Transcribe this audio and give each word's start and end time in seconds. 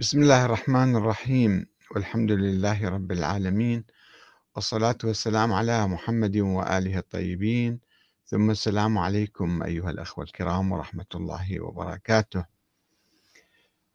بسم 0.00 0.22
الله 0.22 0.44
الرحمن 0.44 0.96
الرحيم. 0.96 1.66
والحمد 1.90 2.32
لله 2.32 2.88
رب 2.88 3.12
العالمين. 3.12 3.84
والصلاة 4.54 4.98
والسلام 5.04 5.52
على 5.52 5.86
محمد 5.86 6.36
وآله 6.36 6.98
الطيبين. 6.98 7.80
ثم 8.26 8.50
السلام 8.50 8.98
عليكم 8.98 9.62
أيها 9.62 9.90
الأخوة 9.90 10.24
الكرام 10.24 10.72
ورحمة 10.72 11.06
الله 11.14 11.60
وبركاته. 11.60 12.44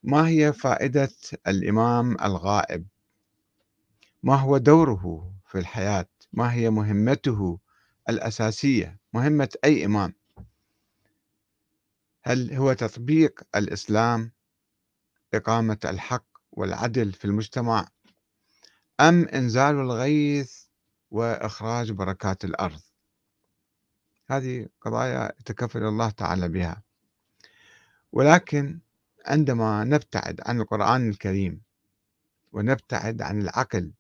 ما 0.04 0.28
هي 0.28 0.54
فائدة 0.54 1.10
الإمام 1.48 2.18
الغائب؟ 2.22 2.86
ما 4.24 4.36
هو 4.36 4.58
دوره 4.58 5.34
في 5.48 5.58
الحياة؟ 5.60 6.10
ما 6.34 6.54
هي 6.54 6.70
مهمته 6.70 7.60
الأساسية؟ 8.10 9.00
مهمة 9.14 9.50
أي 9.64 9.86
إمام؟ 9.86 10.14
هل 12.24 12.54
هو 12.54 12.74
تطبيق 12.74 13.42
الإسلام 13.56 14.32
إقامة 15.34 15.78
الحق 15.86 16.26
والعدل 16.52 17.14
في 17.14 17.26
المجتمع 17.26 17.88
أم 19.00 19.28
إنزال 19.28 19.76
الغيث 19.76 20.64
وإخراج 21.12 21.92
بركات 21.92 22.46
الأرض؟ 22.46 22.82
هذه 24.30 24.68
قضايا 24.82 25.34
يتكفل 25.40 25.84
الله 25.84 26.10
تعالى 26.10 26.50
بها. 26.50 26.84
ولكن 28.12 28.80
عندما 29.26 29.84
نبتعد 29.84 30.42
عن 30.46 30.62
القرآن 30.62 31.10
الكريم 31.10 31.62
ونبتعد 32.52 33.22
عن 33.22 33.42
العقل 33.42 33.92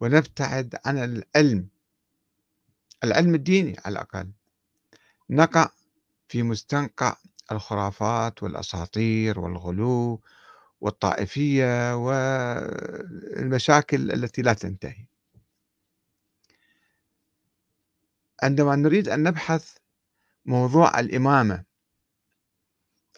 ونبتعد 0.00 0.76
عن 0.84 0.98
العلم 0.98 1.68
العلم 3.04 3.34
الديني 3.34 3.76
على 3.84 3.92
الأقل 3.92 4.30
نقع 5.30 5.70
في 6.28 6.42
مستنقع 6.42 7.16
الخرافات 7.52 8.42
والأساطير 8.42 9.40
والغلو 9.40 10.20
والطائفية 10.80 11.96
والمشاكل 11.96 13.60
التي 14.12 14.42
لا 14.42 14.52
تنتهي. 14.52 15.06
عندما 18.42 18.76
نريد 18.76 19.08
أن 19.08 19.22
نبحث 19.22 19.76
موضوع 20.46 21.00
الإمامة 21.00 21.64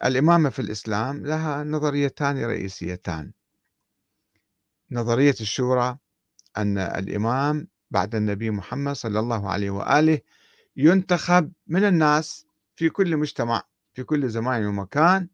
الإمامة 0.03 0.49
في 0.49 0.59
الإسلام 0.59 1.25
لها 1.25 1.63
نظريتان 1.63 2.45
رئيسيتان. 2.45 3.31
نظرية 4.91 5.35
الشورى 5.41 5.97
أن 6.57 6.77
الإمام 6.77 7.67
بعد 7.91 8.15
النبي 8.15 8.51
محمد 8.51 8.95
صلى 8.95 9.19
الله 9.19 9.49
عليه 9.49 9.69
وآله 9.69 10.19
ينتخب 10.75 11.51
من 11.67 11.83
الناس 11.83 12.45
في 12.75 12.89
كل 12.89 13.17
مجتمع 13.17 13.63
في 13.93 14.03
كل 14.03 14.29
زمان 14.29 14.65
ومكان 14.65 15.27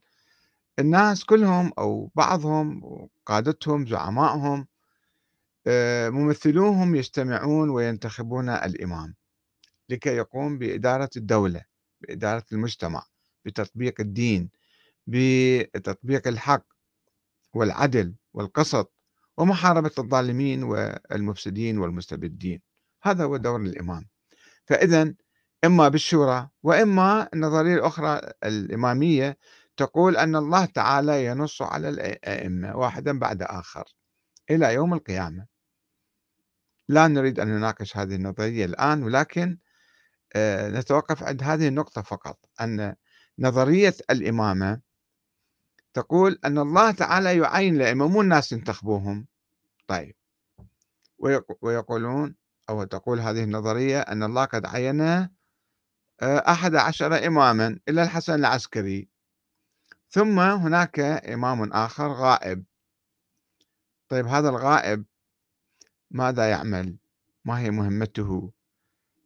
الناس 0.80 1.26
كلهم 1.26 1.72
أو 1.78 2.12
بعضهم 2.16 2.82
قادتهم 3.26 3.88
زعمائهم 3.88 4.68
آه، 5.68 6.10
ممثلوهم 6.10 6.96
يجتمعون 6.96 7.70
وينتخبون 7.70 8.50
الإمام 8.50 9.16
لكي 9.90 10.10
يقوم 10.10 10.58
بإدارة 10.58 11.10
الدولة 11.18 11.66
بإدارة 12.02 12.44
المجتمع 12.52 13.06
بتطبيق 13.46 14.02
الدين 14.02 14.50
بتطبيق 15.08 16.28
الحق 16.28 16.66
والعدل 17.54 18.16
والقسط 18.34 18.94
ومحاربة 19.38 19.92
الظالمين 20.00 20.64
والمفسدين 20.64 21.78
والمستبدين. 21.78 22.62
هذا 23.04 23.24
هو 23.24 23.38
دور 23.38 23.62
الإمام. 23.62 24.08
فإذا 24.66 25.14
إما 25.66 25.90
بالشورى 25.90 26.50
وإما 26.64 27.30
النظرية 27.34 27.76
الأخرى 27.76 28.22
الإمامية 28.44 29.38
تقول 29.78 30.18
أن 30.18 30.36
الله 30.36 30.66
تعالى 30.66 31.26
ينص 31.26 31.62
على 31.62 31.90
الأئمة 31.90 32.78
واحدا 32.78 33.20
بعد 33.20 33.42
آخر 33.42 33.84
إلى 34.50 34.74
يوم 34.74 34.94
القيامة. 34.94 35.46
لا 36.90 37.08
نريد 37.08 37.40
أن 37.40 37.48
نناقش 37.48 37.98
هذه 37.98 38.16
النظرية 38.16 38.66
الآن 38.66 39.04
ولكن 39.04 39.58
آه، 40.36 40.70
نتوقف 40.70 41.24
عند 41.24 41.44
هذه 41.44 41.68
النقطة 41.68 42.02
فقط 42.02 42.40
أن 42.62 42.96
نظرية 43.40 43.94
الإمامة 44.10 44.82
تقول 45.94 46.40
أن 46.46 46.58
الله 46.58 46.92
تعالى 46.92 47.38
يعين 47.38 47.76
الأئمة 47.76 48.08
مو 48.08 48.22
الناس 48.22 48.52
ينتخبوهم. 48.52 49.28
طيب. 49.88 50.16
ويقولون 51.62 52.36
أو 52.70 52.84
تقول 52.84 53.20
هذه 53.20 53.44
النظرية 53.44 54.00
أن 54.00 54.24
الله 54.24 54.46
قد 54.46 54.66
عين 54.66 55.02
آه، 55.02 55.30
أحد 56.22 56.76
عشر 56.76 57.28
إماما 57.28 57.80
إلا 57.90 58.04
الحسن 58.04 58.34
العسكري. 58.34 59.17
ثم 60.10 60.40
هناك 60.40 61.00
إمام 61.00 61.74
آخر 61.74 62.12
غائب. 62.12 62.64
طيب 64.10 64.26
هذا 64.28 64.50
الغائب 64.50 65.06
ماذا 66.12 66.50
يعمل؟ 66.50 66.98
ما 67.46 67.60
هي 67.60 67.72
مهمته؟ 67.72 68.52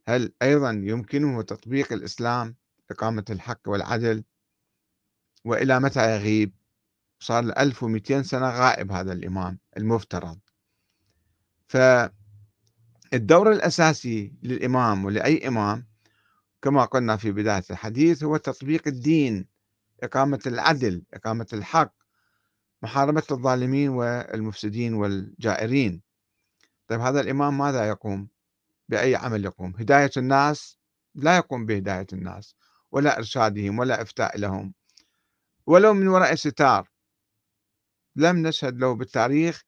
هل 0.08 0.32
أيضا 0.42 0.70
يمكنه 0.70 1.42
تطبيق 1.42 1.92
الإسلام 1.92 2.56
إقامة 2.90 3.24
الحق 3.30 3.60
والعدل؟ 3.66 4.24
وإلى 5.44 5.80
متى 5.80 6.14
يغيب؟ 6.14 6.54
صار 7.20 7.44
1200 7.44 8.22
سنة 8.22 8.50
غائب 8.50 8.92
هذا 8.92 9.12
الإمام 9.12 9.58
المفترض. 9.76 10.38
فالدور 11.68 12.12
الأساسي 13.52 14.34
للإمام 14.42 15.04
ولأي 15.04 15.48
إمام 15.48 15.86
كما 16.62 16.84
قلنا 16.84 17.16
في 17.16 17.32
بداية 17.32 17.64
الحديث 17.70 18.24
هو 18.24 18.36
تطبيق 18.36 18.88
الدين. 18.88 19.51
إقامة 20.02 20.40
العدل 20.46 21.04
إقامة 21.14 21.46
الحق 21.52 21.94
محاربة 22.82 23.22
الظالمين 23.30 23.88
والمفسدين 23.88 24.94
والجائرين. 24.94 26.02
طيب 26.88 27.00
هذا 27.00 27.20
الإمام 27.20 27.58
ماذا 27.58 27.88
يقوم؟ 27.88 28.28
بأي 28.88 29.16
عمل 29.16 29.44
يقوم؟ 29.44 29.74
هداية 29.76 30.10
الناس؟ 30.16 30.78
لا 31.14 31.36
يقوم 31.36 31.66
بهداية 31.66 32.06
الناس 32.12 32.56
ولا 32.90 33.18
إرشادهم 33.18 33.78
ولا 33.78 34.02
إفتاء 34.02 34.38
لهم. 34.38 34.74
ولو 35.66 35.94
من 35.94 36.08
وراء 36.08 36.34
ستار. 36.34 36.88
لم 38.16 38.46
نشهد 38.46 38.78
له 38.78 38.94
بالتاريخ 38.94 39.62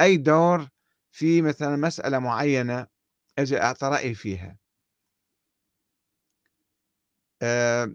أي 0.00 0.16
دور 0.16 0.68
في 1.10 1.42
مثلا 1.42 1.76
مسألة 1.76 2.18
معينة 2.18 2.86
أجي 3.38 3.62
أعطى 3.62 3.86
رأي 3.86 4.14
فيها. 4.14 4.58
أه 7.42 7.94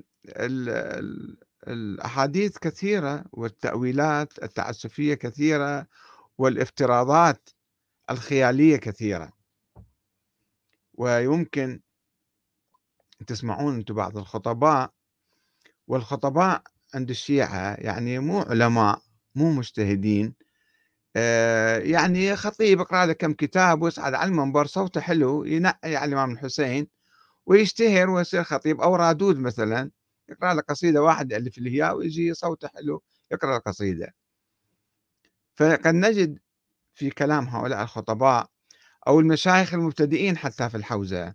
الأحاديث 1.68 2.58
كثيرة 2.58 3.26
والتأويلات 3.32 4.44
التعسفية 4.44 5.14
كثيرة 5.14 5.88
والافتراضات 6.38 7.50
الخيالية 8.10 8.78
كثيرة. 8.78 9.32
ويمكن 10.94 11.80
تسمعون 13.28 13.76
أنتم 13.76 13.94
بعض 13.94 14.18
الخطباء 14.18 14.92
والخطباء 15.88 16.64
عند 16.94 17.10
الشيعة 17.10 17.76
يعني 17.76 18.20
مو 18.20 18.40
علماء 18.40 19.02
مو 19.36 19.52
مجتهدين. 19.52 20.36
آه، 21.16 21.78
يعني 21.78 22.36
خطيب 22.36 22.80
يقرأ 22.80 23.06
له 23.06 23.14
كم 23.14 23.34
كتاب 23.34 23.82
ويصعد 23.82 24.14
على 24.14 24.30
المنبر 24.30 24.66
صوته 24.66 25.02
حلو 25.02 25.44
ينقي 25.46 25.96
على 25.96 26.06
الإمام 26.06 26.32
الحسين 26.32 26.88
ويشتهر 27.46 28.10
ويصير 28.10 28.44
خطيب 28.44 28.82
أو 28.82 28.96
رادود 28.96 29.40
مثلا. 29.40 29.92
يقرأ 30.30 30.54
له 30.54 30.62
قصيدة 30.62 31.04
واحد 31.04 31.32
يألف 31.32 31.58
له 31.58 31.72
إياه 31.72 31.94
ويجي 31.96 32.34
صوته 32.34 32.68
حلو 32.68 33.04
يقرأ 33.32 33.58
القصيدة 33.58 34.14
فقد 35.56 35.96
نجد 35.96 36.40
في 36.94 37.10
كلام 37.10 37.48
هؤلاء 37.48 37.84
الخطباء 37.84 38.48
أو 39.08 39.20
المشايخ 39.20 39.74
المبتدئين 39.74 40.38
حتى 40.38 40.70
في 40.70 40.78
الحوزة. 40.78 41.34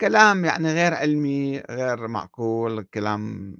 كلام 0.00 0.44
يعني 0.44 0.72
غير 0.72 0.94
علمي 0.94 1.60
غير 1.70 2.08
معقول 2.08 2.82
كلام 2.82 3.56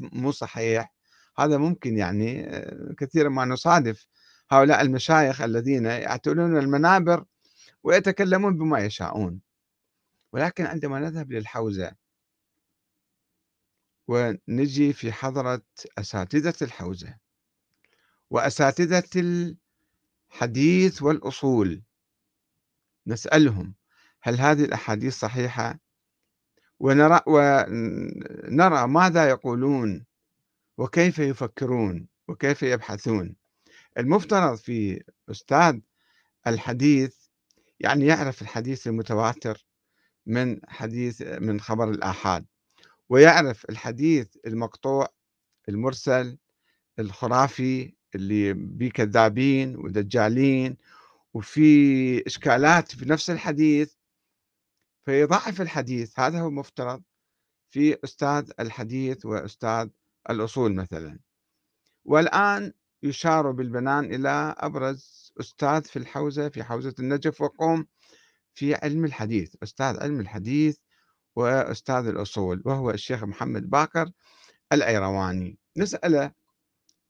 مو 0.00 0.30
صحيح. 0.30 0.94
هذا 1.38 1.56
ممكن 1.58 1.96
يعني 1.98 2.46
آه، 2.48 2.94
كثيرا 2.98 3.28
ما 3.28 3.44
نصادف 3.44 4.06
هؤلاء 4.50 4.80
المشايخ 4.82 5.40
الذين 5.42 5.86
يعتلون 5.86 6.58
المنابر 6.58 7.24
ويتكلمون 7.82 8.58
بما 8.58 8.78
يشاءون. 8.80 9.40
ولكن 10.32 10.66
عندما 10.66 11.00
نذهب 11.00 11.32
للحوزة 11.32 11.92
ونجي 14.10 14.92
في 14.92 15.12
حضرة 15.12 15.62
أساتذة 15.98 16.54
الحوزة 16.62 17.16
وأساتذة 18.30 19.10
الحديث 20.32 21.02
والأصول. 21.02 21.82
نسألهم 23.06 23.74
هل 24.22 24.40
هذه 24.40 24.64
الأحاديث 24.64 25.18
صحيحة؟ 25.18 25.78
ونرى, 26.80 27.20
ونرى 27.26 28.86
ماذا 28.88 29.28
يقولون 29.28 30.06
وكيف 30.78 31.18
يفكرون 31.18 32.08
وكيف 32.28 32.62
يبحثون. 32.62 33.36
المفترض 33.98 34.56
في 34.56 35.04
أستاذ 35.30 35.78
الحديث 36.46 37.16
يعني 37.80 38.06
يعرف 38.06 38.42
الحديث 38.42 38.86
المتواتر 38.86 39.66
من 40.26 40.60
حديث 40.68 41.22
من 41.22 41.60
خبر 41.60 41.90
الآحاد. 41.90 42.46
ويعرف 43.10 43.64
الحديث 43.70 44.36
المقطوع 44.46 45.08
المرسل 45.68 46.38
الخرافي 46.98 47.94
اللي 48.14 48.52
بيه 48.52 48.90
كذابين 48.90 49.76
ودجالين 49.76 50.76
وفي 51.34 52.26
إشكالات 52.26 52.92
في 52.96 53.04
نفس 53.08 53.30
الحديث 53.30 53.94
فيضعف 55.04 55.60
الحديث. 55.60 56.20
هذا 56.20 56.40
هو 56.40 56.48
المفترض 56.48 57.02
في 57.70 58.04
أستاذ 58.04 58.50
الحديث 58.60 59.26
وأستاذ 59.26 59.88
الأصول 60.30 60.74
مثلا. 60.74 61.18
والآن 62.04 62.72
يشار 63.02 63.50
بالبنان 63.50 64.14
إلى 64.14 64.54
أبرز 64.58 65.32
أستاذ 65.40 65.82
في 65.84 65.98
الحوزة 65.98 66.48
في 66.48 66.64
حوزة 66.64 66.94
النجف 66.98 67.40
وقوم 67.40 67.86
في 68.54 68.74
علم 68.74 69.04
الحديث. 69.04 69.54
أستاذ 69.62 70.00
علم 70.02 70.20
الحديث 70.20 70.78
وأستاذ 71.36 72.06
الأصول 72.06 72.62
وهو 72.64 72.90
الشيخ 72.90 73.24
محمد 73.24 73.70
باكر 73.70 74.10
الأيرواني. 74.72 75.58
نسأله 75.76 76.32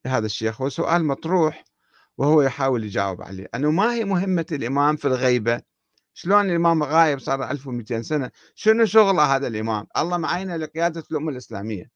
هذا 0.07 0.25
الشيخ 0.25 0.61
هو 0.61 0.69
سؤال 0.69 1.05
مطروح 1.05 1.63
وهو 2.17 2.41
يحاول 2.41 2.83
يجاوب 2.83 3.21
عليه. 3.21 3.49
أنه 3.55 3.71
ما 3.71 3.93
هي 3.93 4.05
مهمة 4.05 4.45
الإمام 4.51 4.95
في 4.95 5.05
الغيبة؟ 5.05 5.61
شلون 6.13 6.49
الإمام 6.49 6.83
غايب 6.83 7.19
صار 7.19 7.51
1200 7.51 8.01
سنة؟ 8.01 8.31
شنو 8.55 8.85
شغله 8.85 9.35
هذا 9.35 9.47
الإمام؟ 9.47 9.87
الله 9.97 10.17
معينة 10.17 10.55
لقيادة 10.55 11.03
الأمة 11.11 11.31
الإسلامية. 11.31 11.91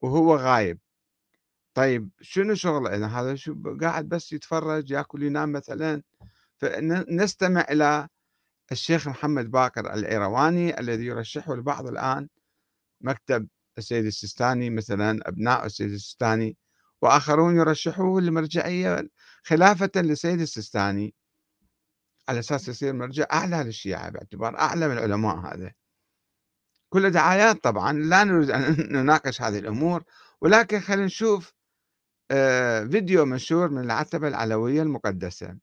وهو 0.00 0.36
غايب. 0.36 0.78
طيب 1.74 2.10
شنو 2.20 2.54
شغله؟ 2.54 2.96
إذا 2.96 3.06
هذا 3.06 3.34
شو 3.34 3.54
قاعد 3.80 4.08
بس 4.08 4.32
يتفرج 4.32 4.90
ياكل 4.90 5.22
ينام 5.22 5.52
مثلا. 5.52 6.02
فنستمع 6.58 7.66
إلى 7.70 8.08
الشيخ 8.72 9.08
محمد 9.08 9.50
باكر 9.50 9.94
الإيرواني 9.94 10.80
الذي 10.80 11.04
يرشحه 11.04 11.54
البعض 11.54 11.86
الآن 11.86 12.28
مكتب 13.00 13.48
السيد 13.78 14.04
السيستاني 14.04 14.70
مثلا 14.70 15.28
أبناء 15.28 15.66
السيد 15.66 15.92
السيستاني 15.92 16.56
وآخرون 17.02 17.56
يرشحوه 17.56 18.20
للمرجعية 18.20 19.08
خلافة 19.42 19.90
للسيد 19.96 20.40
السيستاني. 20.40 21.14
على 22.28 22.38
أساس 22.38 22.68
يصير 22.68 22.92
مرجع 22.92 23.26
أعلى 23.32 23.64
للشيعة 23.64 24.10
باعتبار 24.10 24.58
أعلى 24.58 24.88
من 24.88 24.98
العلماء 24.98 25.36
هذا. 25.36 25.72
كل 26.88 27.10
دعايات 27.10 27.64
طبعا 27.64 27.92
لا 27.92 28.24
نريد 28.24 28.50
أن 28.50 28.76
نناقش 29.02 29.42
هذه 29.42 29.58
الأمور 29.58 30.04
ولكن 30.40 30.80
خلينا 30.80 31.04
نشوف 31.04 31.52
آه، 32.30 32.84
فيديو 32.84 33.24
منشور 33.24 33.68
من 33.70 33.84
العتبة 33.84 34.28
العلوية 34.28 34.82
المقدسة. 34.82 35.58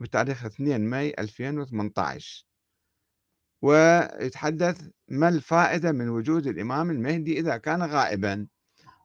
بتاريخ 0.00 0.44
2 0.44 0.90
ماي 0.90 1.14
2018 1.18 2.46
ويتحدث 3.62 4.88
ما 5.08 5.28
الفائدة 5.28 5.92
من 5.92 6.08
وجود 6.08 6.46
الإمام 6.46 6.90
المهدي 6.90 7.38
إذا 7.40 7.56
كان 7.56 7.82
غائبا؟ 7.82 8.46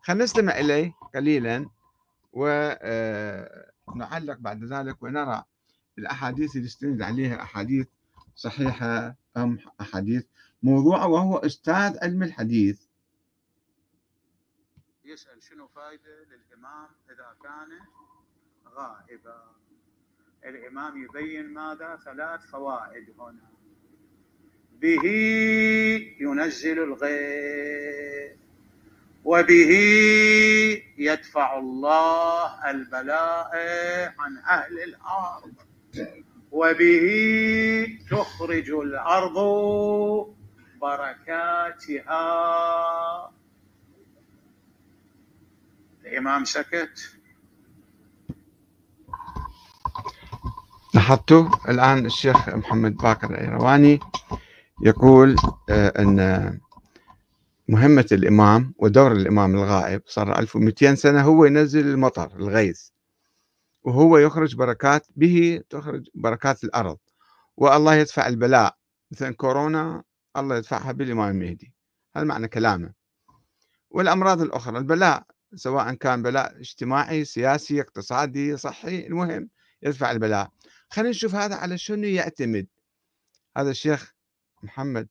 خلينا 0.01 0.23
نستمع 0.23 0.59
إليه 0.59 0.93
قليلا 1.15 1.69
ونعلق 2.33 2.73
آه، 4.33 4.37
بعد 4.39 4.63
ذلك 4.63 5.03
ونرى 5.03 5.43
الأحاديث 5.97 6.55
اللي 6.55 6.67
استند 6.67 7.01
عليها 7.01 7.41
أحاديث 7.41 7.87
صحيحة 8.35 9.15
أم 9.37 9.59
أحاديث. 9.81 10.25
موضوعة 10.63 11.07
وهو 11.07 11.37
أستاذ 11.37 11.97
علم 12.03 12.23
الحديث. 12.23 12.81
يسأل 15.05 15.43
شنو 15.43 15.67
فائدة 15.67 16.11
للإمام 16.29 16.87
إذا 17.09 17.35
كان 17.43 17.69
غائبا؟ 18.67 19.55
الإمام 20.45 21.03
يبين 21.03 21.53
ماذا؟ 21.53 21.99
ثلاث 22.05 22.41
فوائد 22.51 23.13
هنا. 23.19 23.49
به 24.81 25.05
ينزل 26.19 26.79
الغيث 26.83 28.37
وبه 29.23 29.71
يدفع 30.97 31.59
الله 31.59 32.69
البلاء 32.71 33.51
عن 34.19 34.37
أهل 34.37 34.83
الأرض. 34.83 35.53
وبه 36.51 37.07
تخرج 38.11 38.71
الأرض 38.71 39.37
بركاتها. 40.81 42.21
الإمام 46.05 46.45
سكت. 46.45 47.15
لاحظتوا 50.95 51.49
الآن 51.69 52.05
الشيخ 52.05 52.49
محمد 52.49 52.95
باكر 52.95 53.29
الأيرواني 53.31 53.99
يقول 54.83 55.35
آه، 55.69 55.93
أن 56.01 56.59
مهمة 57.67 58.05
الإمام 58.11 58.73
ودور 58.77 59.11
الإمام 59.11 59.55
الغائب 59.55 60.01
صار 60.05 60.39
1200 60.39 60.95
سنة 60.95 61.21
هو 61.21 61.45
ينزل 61.45 61.87
المطر 61.87 62.35
الغيث 62.35 62.89
وهو 63.83 64.17
يخرج 64.17 64.55
بركات 64.55 65.07
به 65.15 65.61
تخرج 65.69 66.07
بركات 66.15 66.63
الأرض 66.63 66.97
والله 67.57 67.95
يدفع 67.95 68.27
البلاء. 68.27 68.77
مثل 69.11 69.33
كورونا 69.33 70.03
الله 70.37 70.57
يدفعها 70.57 70.91
بالإمام 70.91 71.29
المهدي. 71.29 71.73
هذا 72.15 72.25
معنى 72.25 72.47
كلامه. 72.47 72.93
والأمراض 73.89 74.41
الأخرى 74.41 74.77
البلاء 74.77 75.23
سواء 75.55 75.93
كان 75.93 76.23
بلاء 76.23 76.59
اجتماعي 76.59 77.25
سياسي 77.25 77.81
اقتصادي 77.81 78.57
صحي 78.57 79.07
المهم 79.07 79.49
يدفع 79.83 80.11
البلاء. 80.11 80.54
خلينا 80.89 81.09
نشوف 81.09 81.35
هذا 81.35 81.55
على 81.55 81.77
شنو 81.77 82.07
يعتمد. 82.07 82.67
هذا 83.57 83.69
الشيخ 83.71 84.13
محمد 84.63 85.07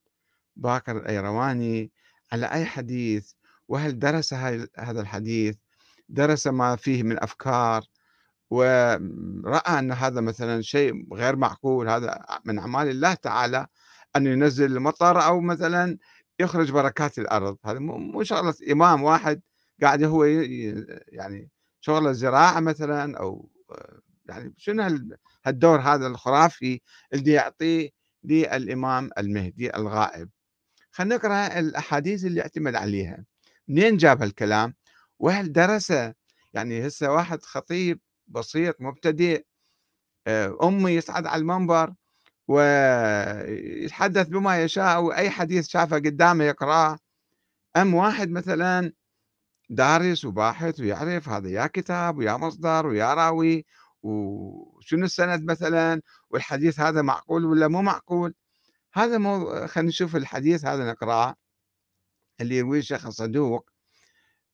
باكر 0.57 0.97
الأيرواني 0.97 1.93
على 2.33 2.47
أي 2.47 2.65
حديث؟ 2.65 3.33
وهل 3.69 3.99
درس 3.99 4.35
هذا 4.35 5.01
الحديث؟ 5.01 5.57
درس 6.09 6.47
ما 6.47 6.77
فيه 6.77 7.03
من 7.03 7.23
أفكار؟ 7.23 7.85
ورأى 8.51 9.79
أن 9.79 9.93
هذا 9.93 10.21
مثلا 10.21 10.63
شيء 10.63 11.15
غير 11.15 11.37
معقول 11.37 11.89
هذا 11.89 12.25
من 12.45 12.59
أعمال 12.59 12.89
الله 12.89 13.15
تعالى 13.15 13.67
أن 14.17 14.27
ينزل 14.27 14.77
المطر 14.77 15.25
أو 15.25 15.41
مثلا 15.41 15.99
يخرج 16.41 16.71
بركات 16.73 17.19
الأرض. 17.19 17.59
هذا 17.65 17.79
مو 17.79 18.23
شغلة 18.23 18.55
إمام 18.71 19.03
واحد 19.03 19.41
قاعد 19.83 20.03
هو 20.03 20.25
يعني 20.25 21.51
شغلة 21.81 22.13
زراعة 22.13 22.61
مثلا 22.61 23.19
أو 23.19 23.51
يعني 24.27 24.55
شنو 24.59 25.17
هالدور 25.47 25.81
هذا 25.81 26.07
الخرافي 26.07 26.81
اللي 27.13 27.33
يعطيه 27.33 27.91
للإمام 28.25 29.11
المهدي 29.19 29.77
الغائب. 29.77 30.31
خلينا 30.91 31.17
نقرأ 31.17 31.59
الأحاديث 31.59 32.25
اللي 32.25 32.43
اعتمد 32.43 32.75
عليها. 32.75 33.25
منين 33.69 33.97
جاب 33.97 34.23
هالكلام؟ 34.23 34.75
وهل 35.19 35.53
درسه 35.53 36.15
يعني 36.55 36.87
هسه 36.87 37.13
واحد 37.13 37.43
خطيب 37.43 38.01
بسيط 38.29 38.77
مبتدئ 38.81 39.45
آه، 40.27 40.59
أمي 40.63 40.91
يصعد 40.93 41.27
على 41.27 41.41
المنبر 41.41 41.95
ويتحدث 42.49 44.29
بما 44.29 44.63
يشاء 44.63 45.03
وأي 45.03 45.31
حديث 45.31 45.69
شافه 45.69 45.97
قدامه 45.97 46.45
يقرأه. 46.45 46.99
أم 47.77 47.95
واحد 47.95 48.31
مثلا 48.31 48.93
دارس 49.71 50.25
وباحث 50.25 50.81
ويعرف 50.81 51.29
هذا 51.29 51.49
يا 51.51 51.67
كتاب 51.67 52.19
ويا 52.19 52.37
مصدر 52.37 52.87
ويا 52.87 53.15
راوي 53.15 53.67
وشنو 54.05 55.05
السند 55.05 55.45
مثلا؟ 55.51 56.03
والحديث 56.31 56.81
هذا 56.81 57.03
معقول 57.03 57.45
ولا 57.45 57.69
مو 57.69 57.83
معقول؟ 57.83 58.35
هذا 58.93 59.19
مو 59.19 59.67
خلينا 59.67 59.89
نشوف 59.89 60.17
الحديث 60.17 60.65
هذا 60.65 60.91
نقرأه 60.91 61.35
اللي 62.41 62.57
يرويه 62.57 62.79
الشيخ 62.79 63.07
الصدوق 63.07 63.71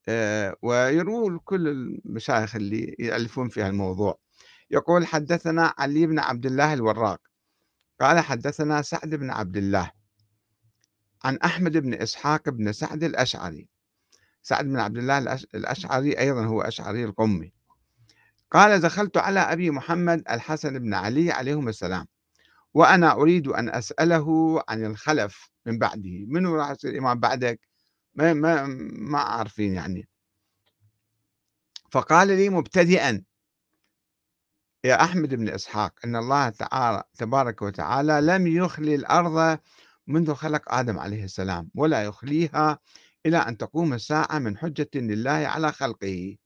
آه، 0.09 0.55
ويروه 0.61 1.39
كل 1.45 1.67
المشايخ 1.67 2.55
اللي 2.55 2.95
يألفون 2.99 3.49
في 3.49 3.67
الموضوع. 3.67 4.19
يقول 4.71 5.07
حدثنا 5.07 5.73
علي 5.77 6.05
بن 6.07 6.19
عبد 6.19 6.45
الله 6.45 6.73
الوراق. 6.73 7.21
قال 7.99 8.19
حدثنا 8.19 8.81
سعد 8.81 9.15
بن 9.15 9.29
عبد 9.29 9.57
الله 9.57 9.91
عن 11.23 11.37
أحمد 11.37 11.77
بن 11.77 11.93
إسحاق 11.93 12.49
بن 12.49 12.71
سعد 12.73 13.03
الأشعري. 13.03 13.67
سعد 14.41 14.65
بن 14.65 14.79
عبد 14.79 14.97
الله 14.97 15.17
الأشعري 15.55 16.19
أيضا 16.19 16.45
هو 16.45 16.61
أشعري 16.61 17.05
القمي. 17.05 17.53
قال 18.51 18.81
دخلت 18.81 19.17
على 19.17 19.39
أبي 19.39 19.71
محمد 19.71 20.23
الحسن 20.29 20.79
بن 20.79 20.93
علي 20.93 21.31
عليهم 21.31 21.67
السلام 21.67 22.07
وأنا 22.73 23.11
أريد 23.11 23.47
أن 23.47 23.69
أسأله 23.69 24.61
عن 24.69 24.85
الخلف 24.85 25.49
من 25.65 25.77
بعده 25.77 26.25
منو 26.27 26.55
راح 26.55 26.71
يصير 26.71 26.97
إمام 26.97 27.19
بعدك؟ 27.19 27.59
ما, 28.15 28.33
ما, 28.33 28.65
ما 28.91 29.19
عارفين 29.19 29.73
يعني. 29.73 30.07
فقال 31.91 32.27
لي 32.27 32.49
مبتدئا 32.49 33.23
يا 34.83 35.03
أحمد 35.03 35.35
بن 35.35 35.49
إسحاق 35.49 35.93
أن 36.05 36.15
الله 36.15 36.49
تعالى 36.49 37.03
تبارك 37.17 37.61
وتعالى 37.61 38.21
لم 38.21 38.47
يخلي 38.47 38.95
الأرض 38.95 39.59
منذ 40.07 40.33
خلق 40.33 40.73
آدم 40.73 40.99
عليه 40.99 41.23
السلام 41.23 41.69
ولا 41.75 42.03
يخليها 42.03 42.79
إلى 43.25 43.37
أن 43.37 43.57
تقوم 43.57 43.93
الساعة 43.93 44.39
من 44.39 44.57
حجة 44.57 44.89
لله 44.95 45.31
على 45.31 45.71
خلقه. 45.71 46.37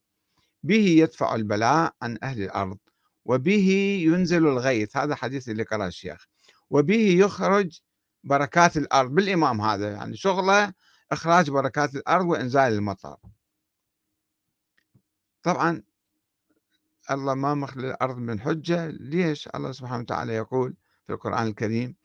به 0.65 0.85
يدفع 0.85 1.35
البلاء 1.35 1.93
عن 2.01 2.17
أهل 2.23 2.43
الأرض 2.43 2.77
وبه 3.25 3.69
ينزل 4.05 4.47
الغيث. 4.47 4.97
هذا 4.97 5.15
حديث 5.15 5.49
اللي 5.49 5.63
قرأ 5.63 5.87
الشيخ. 5.87 6.25
وبه 6.69 7.17
يخرج 7.19 7.79
بركات 8.23 8.77
الأرض. 8.77 9.11
بالإمام 9.11 9.61
هذا 9.61 9.91
يعني 9.91 10.17
شغله 10.17 10.73
إخراج 11.11 11.49
بركات 11.49 11.95
الأرض 11.95 12.25
وإنزال 12.25 12.73
المطر. 12.73 13.17
طبعا 15.43 15.83
الله 17.11 17.33
ما 17.33 17.53
مخلي 17.53 17.87
الأرض 17.87 18.17
من 18.17 18.39
حجة. 18.39 18.87
ليش؟ 18.87 19.49
الله 19.55 19.71
سبحانه 19.71 20.01
وتعالى 20.01 20.33
يقول 20.33 20.73
في 21.07 21.13
القرآن 21.13 21.47
الكريم 21.47 21.95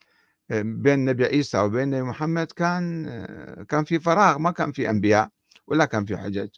بين 0.51 1.05
نبي 1.05 1.25
عيسى 1.25 1.59
وبين 1.59 1.91
نبي 1.91 2.03
محمد 2.03 2.53
كان 2.53 3.07
كان 3.69 3.85
في 3.85 4.01
فراغ 4.01 4.39
ما 4.39 4.51
كان 4.51 4.73
في 4.73 4.91
أنبياء 4.91 5.31
ولا 5.67 5.85
كان 5.85 6.05
في 6.05 6.17
حجج. 6.17 6.49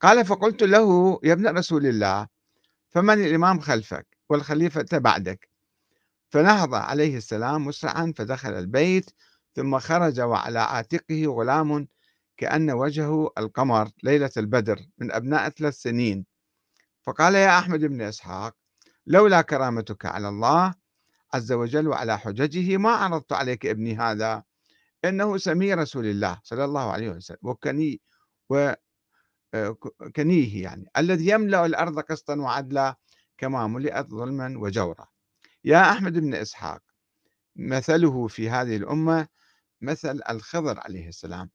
قال 0.00 0.26
فقلت 0.26 0.62
له 0.62 1.20
يا 1.24 1.32
ابن 1.32 1.58
رسول 1.58 1.86
الله 1.86 2.28
فمن 2.88 3.24
الإمام 3.24 3.60
خلفك 3.60 4.06
والخليفة 4.28 4.98
بعدك؟ 4.98 5.50
فنهض 6.30 6.74
عليه 6.74 7.16
السلام 7.16 7.64
مسرعا 7.64 8.12
فدخل 8.16 8.52
البيت 8.52 9.10
ثم 9.54 9.78
خرج 9.78 10.20
وعلى 10.20 10.58
عاتقه 10.58 11.24
غلام 11.26 11.88
كأن 12.36 12.70
وجهه 12.70 13.30
القمر 13.38 13.88
ليلة 14.02 14.30
البدر 14.36 14.80
من 14.98 15.12
أبناء 15.12 15.48
ثلاث 15.48 15.74
سنين. 15.74 16.26
فقال 17.02 17.34
يا 17.34 17.58
أحمد 17.58 17.80
بن 17.80 18.02
إسحاق 18.02 18.56
لولا 19.06 19.42
كرامتك 19.42 20.06
على 20.06 20.28
الله 20.28 20.74
عز 21.34 21.52
وجل 21.52 21.88
وعلى 21.88 22.18
حججه 22.18 22.76
ما 22.76 22.90
عرضت 22.90 23.32
عليك 23.32 23.66
ابني 23.66 23.96
هذا 23.96 24.42
إنه 25.04 25.36
سمي 25.38 25.74
رسول 25.74 26.06
الله 26.06 26.40
صلى 26.44 26.64
الله 26.64 26.92
عليه 26.92 27.10
وسلم 27.10 27.38
وكني 27.42 28.00
وكنيه 30.00 30.62
يعني. 30.62 30.90
الذي 30.96 31.28
يملأ 31.28 31.66
الأرض 31.66 31.98
قسطا 32.00 32.34
وعدلا 32.36 32.96
كما 33.38 33.66
ملئت 33.66 34.06
ظلما 34.10 34.54
وجورا. 34.58 35.06
يا 35.64 35.90
أحمد 35.90 36.12
بن 36.12 36.34
إسحاق 36.34 36.82
مثله 37.56 38.26
في 38.26 38.50
هذه 38.50 38.76
الأمة 38.76 39.28
مثل 39.80 40.20
الخضر 40.30 40.80
عليه 40.80 41.08
السلام 41.08 41.50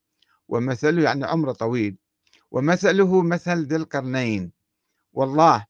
ومثله 0.47 1.03
يعني 1.03 1.25
عمره 1.25 1.51
طويل 1.51 1.97
ومثله 2.51 3.21
مثل 3.21 3.65
ذي 3.67 3.75
القرنين. 3.75 4.51
والله 5.13 5.65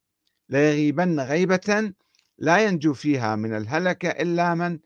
ليغيبن 0.49 1.19
غيبة 1.19 1.93
لا 2.37 2.65
ينجو 2.65 2.93
فيها 2.93 3.35
من 3.35 3.55
الهلكة 3.57 4.09
إلا 4.09 4.55
من 4.55 4.79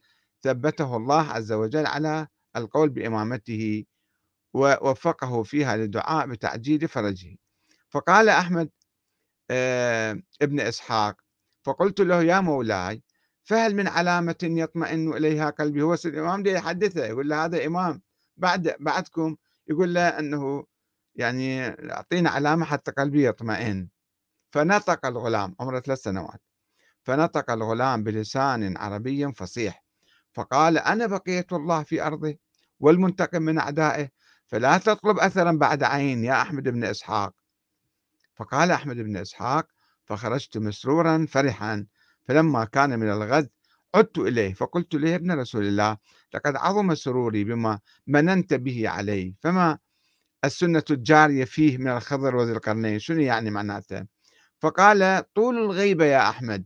ثبته 0.43 0.97
الله 0.97 1.21
عز 1.31 1.51
وجل 1.51 1.85
على 1.85 2.27
القول 2.55 2.89
بإمامته 2.89 3.85
ووفقه 4.55 5.43
فيها 5.43 5.77
للدعاء 5.77 6.27
بتعجيل 6.27 6.87
فرجه. 6.87 7.37
فقال 7.89 8.29
أحمد 8.29 8.69
آه، 9.51 10.21
ابن 10.41 10.59
إسحاق 10.59 11.15
فقلت 11.63 11.99
له 12.01 12.23
يا 12.23 12.39
مولاي 12.39 13.03
فهل 13.43 13.75
من 13.75 13.87
علامة 13.87 14.35
يطمئن 14.43 15.13
إليها 15.13 15.49
قلبي؟ 15.49 15.81
هو 15.81 15.93
الإمام 16.05 16.43
دي 16.43 16.51
يحدثه 16.51 17.05
يقول 17.05 17.29
له 17.29 17.45
هذا 17.45 17.65
إمام. 17.65 18.01
بعد 18.37 18.75
بعدكم 18.79 19.35
يقول 19.67 19.93
له 19.93 20.07
أنه 20.19 20.65
يعني 21.15 21.67
أعطينا 21.91 22.29
علامة 22.29 22.65
حتى 22.65 22.91
قلبي 22.91 23.27
يطمئن. 23.27 23.89
فنطق 24.51 25.05
الغلام 25.05 25.55
عمره 25.59 25.79
ثلاث 25.79 26.01
سنوات. 26.01 26.41
فنطق 27.03 27.51
الغلام 27.51 28.03
بلسان 28.03 28.77
عربي 28.77 29.31
فصيح. 29.33 29.85
فقال 30.33 30.77
أنا 30.77 31.05
بقية 31.07 31.47
الله 31.51 31.83
في 31.83 32.01
أرضه 32.01 32.35
والمنتقم 32.79 33.41
من 33.41 33.57
أعدائه 33.57 34.09
فلا 34.47 34.77
تطلب 34.77 35.19
أثرا 35.19 35.51
بعد 35.51 35.83
عين 35.83 36.23
يا 36.23 36.41
أحمد 36.41 36.63
بن 36.63 36.83
إسحاق. 36.83 37.33
فقال 38.35 38.71
أحمد 38.71 38.95
بن 38.95 39.17
إسحاق 39.17 39.67
فخرجت 40.05 40.57
مسرورا 40.57 41.25
فرحا 41.29 41.85
فلما 42.23 42.65
كان 42.65 42.99
من 42.99 43.09
الغد 43.09 43.49
عدت 43.95 44.17
إليه 44.17 44.53
فقلت 44.53 44.95
له 44.95 45.15
ابن 45.15 45.31
رسول 45.31 45.65
الله 45.65 45.97
لقد 46.33 46.55
عظم 46.55 46.95
سروري 46.95 47.43
بما 47.43 47.79
مننت 48.07 48.53
به 48.53 48.89
علي 48.89 49.35
فما 49.41 49.77
السنة 50.45 50.83
الجارية 50.91 51.45
فيه 51.45 51.77
من 51.77 51.87
الخضر 51.87 52.35
وذي 52.35 52.51
القرنين 52.51 52.99
شنو 52.99 53.19
يعني 53.19 53.51
معناته؟ 53.51 54.05
فقال 54.59 55.25
طول 55.33 55.57
الغيبة 55.57 56.05
يا 56.05 56.29
أحمد. 56.29 56.65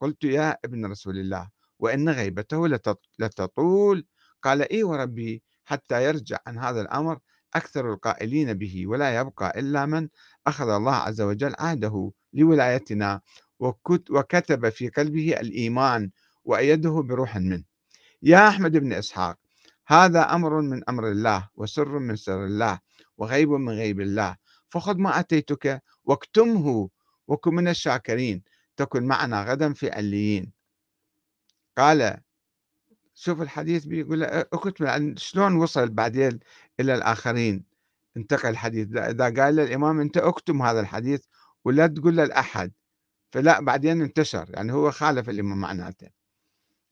قلت 0.00 0.24
يا 0.24 0.58
ابن 0.64 0.86
رسول 0.86 1.18
الله 1.18 1.50
وإن 1.78 2.08
غيبته 2.08 2.68
لتطول. 3.18 4.06
قال 4.42 4.72
إي 4.72 4.82
وربي 4.82 5.42
حتى 5.66 6.04
يرجع 6.04 6.38
عن 6.46 6.58
هذا 6.58 6.80
الأمر 6.80 7.18
أكثر 7.54 7.92
القائلين 7.92 8.52
به 8.54 8.86
ولا 8.86 9.16
يبقى 9.16 9.60
إلا 9.60 9.86
من 9.86 10.08
أخذ 10.46 10.68
الله 10.68 10.94
عز 10.94 11.20
وجل 11.20 11.54
عهده 11.58 12.12
لولايتنا 12.32 13.20
وكتب 14.10 14.68
في 14.68 14.88
قلبه 14.88 15.40
الإيمان 15.40 16.10
وأيده 16.44 16.90
بروح 16.90 17.36
منه. 17.36 17.64
يا 18.22 18.48
أحمد 18.48 18.76
بن 18.76 18.92
إسحاق 18.92 19.38
هذا 19.86 20.34
أمر 20.34 20.60
من 20.60 20.88
أمر 20.88 21.10
الله 21.10 21.48
وسر 21.54 21.98
من 21.98 22.16
سر 22.16 22.44
الله 22.44 22.80
وغيب 23.18 23.50
من 23.50 23.72
غيب 23.72 24.00
الله. 24.00 24.36
فخذ 24.68 24.96
ما 24.96 25.20
أتيتك 25.20 25.82
واكتمه 26.04 26.88
وكن 27.28 27.54
من 27.54 27.68
الشاكرين. 27.68 28.42
تكن 28.76 29.04
معنا 29.06 29.42
غدا 29.42 29.72
في 29.72 29.90
عليين 29.90 30.52
قال 31.78 32.20
شوف 33.18 33.42
الحديث 33.42 33.84
بيقول 33.84 34.22
اكتب 34.24 35.14
شلون 35.18 35.56
وصل 35.56 35.88
بعدين 35.88 36.40
إلى 36.80 36.94
الآخرين؟ 36.94 37.64
انتقل 38.16 38.48
الحديث. 38.48 38.96
إذا 38.96 39.24
قال 39.24 39.56
للإمام 39.56 40.00
أنت 40.00 40.16
أكتم 40.16 40.62
هذا 40.62 40.80
الحديث 40.80 41.24
ولا 41.64 41.86
تقول 41.86 42.16
للأحد 42.16 42.72
فلا 43.32 43.60
بعدين 43.60 44.02
انتشر. 44.02 44.50
يعني 44.50 44.72
هو 44.72 44.90
خالف 44.90 45.28
الإمام 45.28 45.60
معناته. 45.60 46.08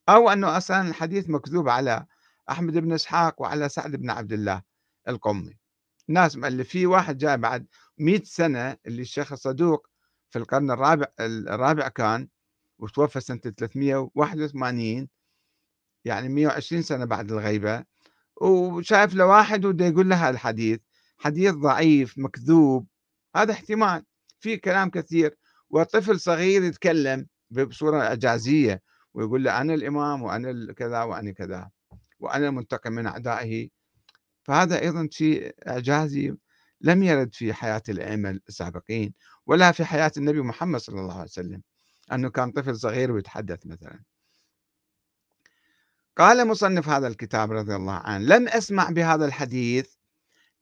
أو 0.09 0.29
أنه 0.29 0.57
أصلا 0.57 0.81
الحديث 0.81 1.29
مكذوب 1.29 1.69
على 1.69 2.05
أحمد 2.49 2.77
بن 2.77 2.93
إسحاق 2.93 3.41
وعلى 3.41 3.69
سعد 3.69 3.95
بن 3.95 4.09
عبد 4.09 4.33
الله 4.33 4.61
القمي. 5.07 5.57
ناس 6.07 6.35
اللي 6.35 6.63
في 6.63 6.85
واحد 6.85 7.17
جاء 7.17 7.37
بعد 7.37 7.67
100 7.97 8.21
سنة 8.23 8.77
اللي 8.85 9.01
الشيخ 9.01 9.31
الصدوق 9.31 9.87
في 10.29 10.39
القرن 10.39 10.71
الرابع 10.71 11.05
الرابع 11.19 11.87
كان 11.87 12.27
وتوفى 12.79 13.19
سنة 13.21 13.37
381 13.37 15.07
يعني 16.05 16.29
120 16.29 16.81
سنة 16.81 17.05
بعد 17.05 17.31
الغيبة 17.31 17.83
وشايف 18.41 19.13
له 19.15 19.25
واحد 19.25 19.65
وده 19.65 19.85
يقول 19.85 20.09
له 20.09 20.29
الحديث 20.29 20.79
حديث 21.17 21.53
ضعيف 21.53 22.17
مكذوب 22.17 22.87
هذا 23.35 23.53
احتمال 23.53 24.03
في 24.39 24.57
كلام 24.57 24.89
كثير 24.89 25.37
وطفل 25.69 26.19
صغير 26.19 26.63
يتكلم 26.63 27.27
بصورة 27.51 28.01
إعجازية 28.01 28.81
ويقول 29.13 29.43
له 29.43 29.61
أنا 29.61 29.73
الإمام 29.73 30.23
وأنا 30.23 30.73
كذا 30.73 31.03
وأنا 31.03 31.31
كذا 31.31 31.69
وأنا 32.19 32.47
المنتقم 32.47 32.91
من 32.93 33.07
أعدائه. 33.07 33.69
فهذا 34.43 34.81
أيضا 34.81 35.07
شيء 35.11 35.55
إعجازي 35.67 36.35
لم 36.81 37.03
يرد 37.03 37.35
في 37.35 37.53
حياة 37.53 37.83
الأئمة 37.89 38.39
السابقين 38.49 39.13
ولا 39.45 39.71
في 39.71 39.85
حياة 39.85 40.11
النبي 40.17 40.41
محمد 40.41 40.79
صلى 40.79 41.01
الله 41.01 41.13
عليه 41.13 41.23
وسلم 41.23 41.61
أنه 42.11 42.29
كان 42.29 42.51
طفل 42.51 42.75
صغير 42.75 43.11
ويتحدث 43.11 43.65
مثلا. 43.65 43.99
قال 46.17 46.47
مصنف 46.47 46.89
هذا 46.89 47.07
الكتاب 47.07 47.51
رضي 47.51 47.75
الله 47.75 47.93
عنه 47.93 48.25
لم 48.25 48.47
أسمع 48.47 48.89
بهذا 48.89 49.25
الحديث 49.25 49.93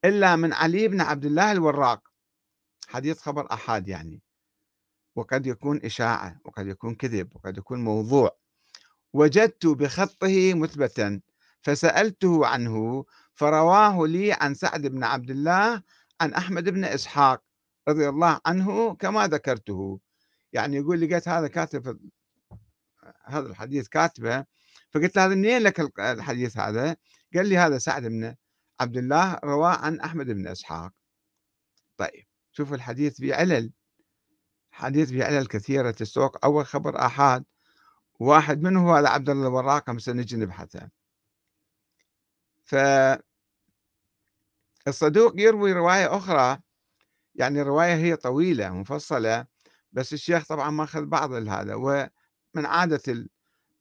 إلا 0.04 0.36
من 0.36 0.52
علي 0.52 0.88
بن 0.88 1.00
عبد 1.00 1.24
الله 1.24 1.52
الوراق. 1.52 2.08
حديث 2.88 3.20
خبر 3.20 3.52
أحد 3.52 3.88
يعني. 3.88 4.22
وقد 5.16 5.46
يكون 5.46 5.80
إشاعة 5.84 6.40
وقد 6.44 6.66
يكون 6.66 6.94
كذب 6.94 7.36
وقد 7.36 7.58
يكون 7.58 7.84
موضوع. 7.84 8.36
وجدت 9.12 9.66
بخطه 9.66 10.54
مثبتا 10.54 11.20
فسألته 11.62 12.46
عنه 12.46 13.04
فرواه 13.34 14.06
لي 14.06 14.32
عن 14.32 14.54
سعد 14.54 14.86
بن 14.86 15.04
عبد 15.04 15.30
الله 15.30 15.82
عن 16.20 16.34
أحمد 16.34 16.68
بن 16.68 16.84
إسحاق 16.84 17.42
رضي 17.88 18.08
الله 18.08 18.40
عنه 18.46 18.94
كما 18.94 19.28
ذكرته. 19.28 20.00
يعني 20.52 20.76
يقول 20.76 21.00
لقيت 21.00 21.28
هذا 21.28 21.48
كاتب 21.48 21.98
هذا 23.24 23.46
الحديث 23.46 23.88
كاتبه 23.88 24.44
فقلت 24.94 25.16
له 25.16 25.24
هذا 25.24 25.34
منين 25.34 25.62
لك 25.62 26.00
الحديث 26.00 26.58
هذا؟ 26.58 26.96
قال 27.34 27.48
لي 27.48 27.58
هذا 27.58 27.78
سعد 27.78 28.02
بن 28.06 28.34
عبد 28.80 28.96
الله 28.96 29.40
رواه 29.44 29.76
عن 29.76 30.00
أحمد 30.00 30.26
بن 30.26 30.46
إسحاق. 30.46 30.92
طيب 31.96 32.26
شوف 32.52 32.72
الحديث 32.72 33.20
بعلل 33.20 33.72
حديث 34.70 35.10
بعلل 35.10 35.46
كثيرة 35.46 35.94
السوق 36.00 36.44
أول 36.44 36.66
خبر 36.66 37.06
احاد 37.06 37.44
واحد 38.20 38.62
منه 38.62 38.88
هو 38.88 38.94
هذا 38.94 39.08
عبد 39.08 39.30
الله 39.30 39.48
الوراق 39.48 39.98
سنجي 39.98 40.36
نبحثه. 40.36 40.90
ف 42.64 42.74
الصدوق 44.88 45.40
يروي 45.40 45.72
رواية 45.72 46.16
أخرى 46.16 46.58
يعني 47.34 47.60
الروايه 47.60 47.94
هي 47.94 48.16
طويلة 48.16 48.70
مفصله 48.70 49.46
بس 49.92 50.12
الشيخ 50.12 50.46
طبعا 50.46 50.70
ماخذ 50.70 51.04
بعض 51.06 51.32
هذا 51.32 51.74
ومن 51.74 52.66
عادة 52.66 53.26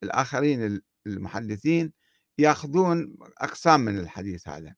الآخرين 0.04 0.82
المحدثين 1.08 1.94
يأخذون 2.38 3.16
أقسام 3.38 3.80
من 3.80 4.00
الحديث 4.00 4.48
هذا. 4.48 4.76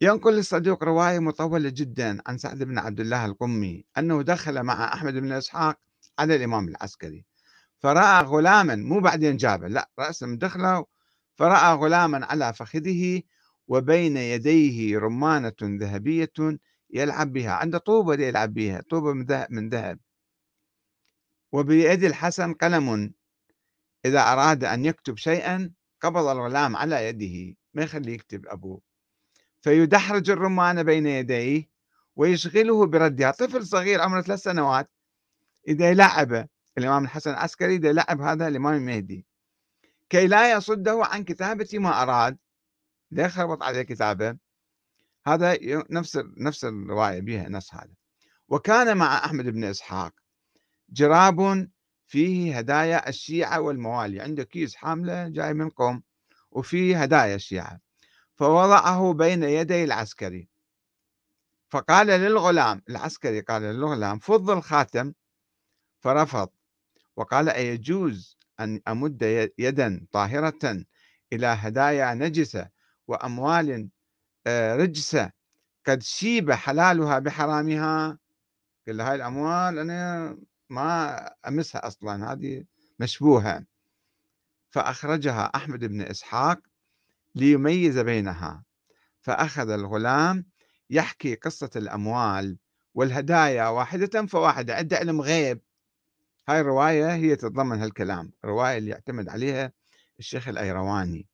ينقل 0.00 0.38
الصديق 0.38 0.84
رواية 0.84 1.18
مطولة 1.18 1.68
جدا 1.68 2.22
عن 2.26 2.38
سعد 2.38 2.62
بن 2.62 2.78
عبد 2.78 3.00
الله 3.00 3.24
القمي 3.24 3.84
أنه 3.98 4.22
دخل 4.22 4.62
مع 4.62 4.94
أحمد 4.94 5.14
بن 5.14 5.32
إسحاق 5.32 5.78
على 6.18 6.36
الإمام 6.36 6.68
العسكري 6.68 7.24
فرأى 7.78 8.24
غلاما 8.24 8.76
مو 8.76 9.00
بعدين 9.00 9.36
جابه 9.36 9.68
لا 9.68 9.90
رأسا 9.98 10.36
دخله 10.40 10.86
فرأى 11.34 11.74
غلاما 11.74 12.26
على 12.26 12.54
فخذه 12.54 13.22
وبين 13.68 14.16
يديه 14.16 14.98
رمانة 14.98 15.52
ذهبية 15.62 16.58
يلعب 16.90 17.32
بها 17.32 17.52
عنده 17.52 17.78
طوبة 17.78 18.14
يلعب 18.14 18.54
بها 18.54 18.82
طوبة 18.90 19.46
من 19.50 19.68
ذهب. 19.68 19.98
وبيد 21.52 22.04
الحسن 22.04 22.52
قلم 22.54 23.12
إذا 24.04 24.20
أراد 24.20 24.64
أن 24.64 24.84
يكتب 24.84 25.16
شيئا 25.16 25.72
قبض 26.00 26.26
الغلام 26.26 26.76
على 26.76 27.08
يده 27.08 27.56
ما 27.74 27.82
يخليه 27.82 28.14
يكتب 28.14 28.46
أبوه؟ 28.46 28.80
فيدحرج 29.62 30.30
الرمان 30.30 30.82
بين 30.82 31.06
يديه 31.06 31.70
ويشغله 32.16 32.86
بردها. 32.86 33.30
طفل 33.30 33.66
صغير 33.66 34.00
عمره 34.00 34.20
ثلاث 34.22 34.42
سنوات 34.42 34.90
إذا 35.68 35.94
لعب 35.94 36.48
الإمام 36.78 37.04
الحسن 37.04 37.30
العسكري 37.30 37.76
إذا 37.76 37.92
لعب 37.92 38.20
هذا 38.20 38.48
الإمام 38.48 38.74
المهدي 38.74 39.26
كي 40.10 40.26
لا 40.26 40.52
يصده 40.52 41.00
عن 41.04 41.24
كتابة 41.24 41.68
ما 41.74 42.02
أراد 42.02 42.38
لا 43.10 43.24
يخربط 43.24 43.62
عليه 43.62 43.82
كتابه؟ 43.82 44.36
هذا 45.26 45.58
نفس 45.90 46.20
نفس 46.36 46.64
الرواية 46.64 47.20
بها 47.20 47.48
نفس 47.48 47.74
هذا. 47.74 47.94
وكان 48.48 48.96
مع 48.96 49.24
أحمد 49.24 49.44
بن 49.44 49.64
إسحاق 49.64 50.12
جراب 50.90 51.68
فيه 52.10 52.58
هدايا 52.58 53.08
الشيعة 53.08 53.60
والموالي 53.60 54.20
عنده 54.20 54.44
كيس 54.44 54.74
حاملة 54.76 55.28
جاي 55.28 55.54
من 55.54 55.70
قوم 55.70 56.02
وفيه 56.50 57.02
هدايا 57.02 57.34
الشيعة. 57.34 57.80
فوضعه 58.34 59.12
بين 59.12 59.42
يدي 59.42 59.84
العسكري. 59.84 60.48
فقال 61.68 62.06
للغلام 62.06 62.82
العسكري 62.88 63.40
قال 63.40 63.62
للغلام 63.62 64.18
فض 64.18 64.50
الخاتم. 64.50 65.12
فرفض. 66.00 66.48
وقال 67.16 67.48
أيجوز 67.48 68.38
أن 68.60 68.80
أمد 68.88 69.22
يدا 69.58 70.06
طاهرة 70.12 70.84
إلى 71.32 71.46
هدايا 71.46 72.14
نجسة 72.14 72.68
وأموال 73.08 73.88
آه، 74.46 74.76
رجسة 74.76 75.30
قد 75.86 76.02
شيب 76.02 76.52
حلالها 76.52 77.18
بحرامها. 77.18 78.18
له 78.86 79.08
هاي 79.10 79.14
الأموال 79.14 79.78
أنا 79.78 80.36
ما 80.70 81.16
أمسها 81.48 81.86
أصلا 81.86 82.32
هذه 82.32 82.64
مشبوهة. 82.98 83.64
فأخرجها 84.70 85.50
أحمد 85.54 85.84
بن 85.84 86.00
إسحاق 86.00 86.60
ليميز 87.34 87.98
بينها. 87.98 88.64
فأخذ 89.20 89.70
الغلام 89.70 90.46
يحكي 90.90 91.34
قصة 91.34 91.70
الأموال 91.76 92.58
والهدايا 92.94 93.68
واحدة 93.68 94.26
فواحدة 94.26 94.76
عنده 94.76 94.96
علم 94.96 95.20
غيب. 95.20 95.60
هاي 96.48 96.60
الرواية 96.60 97.14
هي 97.14 97.36
تتضمن 97.36 97.80
هالكلام 97.80 98.32
الرواية 98.44 98.78
اللي 98.78 98.90
يعتمد 98.90 99.28
عليها 99.28 99.72
الشيخ 100.18 100.48
الأيرواني. 100.48 101.26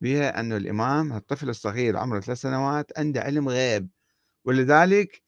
بها 0.00 0.40
أن 0.40 0.52
الإمام 0.52 1.12
الطفل 1.12 1.48
الصغير 1.48 1.96
عمره 1.96 2.20
ثلاث 2.20 2.40
سنوات 2.40 2.98
عنده 2.98 3.20
علم 3.20 3.48
غيب. 3.48 3.88
ولذلك 4.44 5.22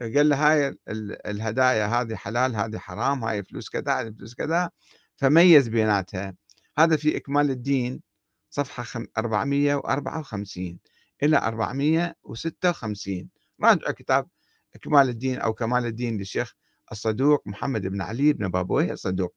قال 0.00 0.28
له 0.28 0.52
هاي 0.52 0.78
الهدايا 1.26 1.86
هذه 1.86 2.14
حلال 2.14 2.56
هذه 2.56 2.78
حرام 2.78 3.24
هاي 3.24 3.42
فلوس 3.42 3.68
كذا 3.70 4.00
هذه 4.00 4.10
فلوس 4.10 4.34
كذا 4.34 4.70
فميز 5.16 5.68
بيناتها. 5.68 6.34
هذا 6.78 6.96
في 6.96 7.16
إكمال 7.16 7.50
الدين 7.50 8.02
صفحة 8.50 9.02
454 9.18 10.78
إلى 11.22 11.36
456 11.38 13.28
راجعوا 13.62 13.92
كتاب 13.92 14.28
إكمال 14.76 15.08
الدين 15.08 15.38
أو 15.38 15.52
كمال 15.52 15.86
الدين 15.86 16.16
للشيخ 16.18 16.52
الصدوق 16.92 17.42
محمد 17.46 17.86
بن 17.86 18.02
علي 18.02 18.32
بن 18.32 18.48
بابويه 18.48 18.92
الصدوق. 18.92 19.34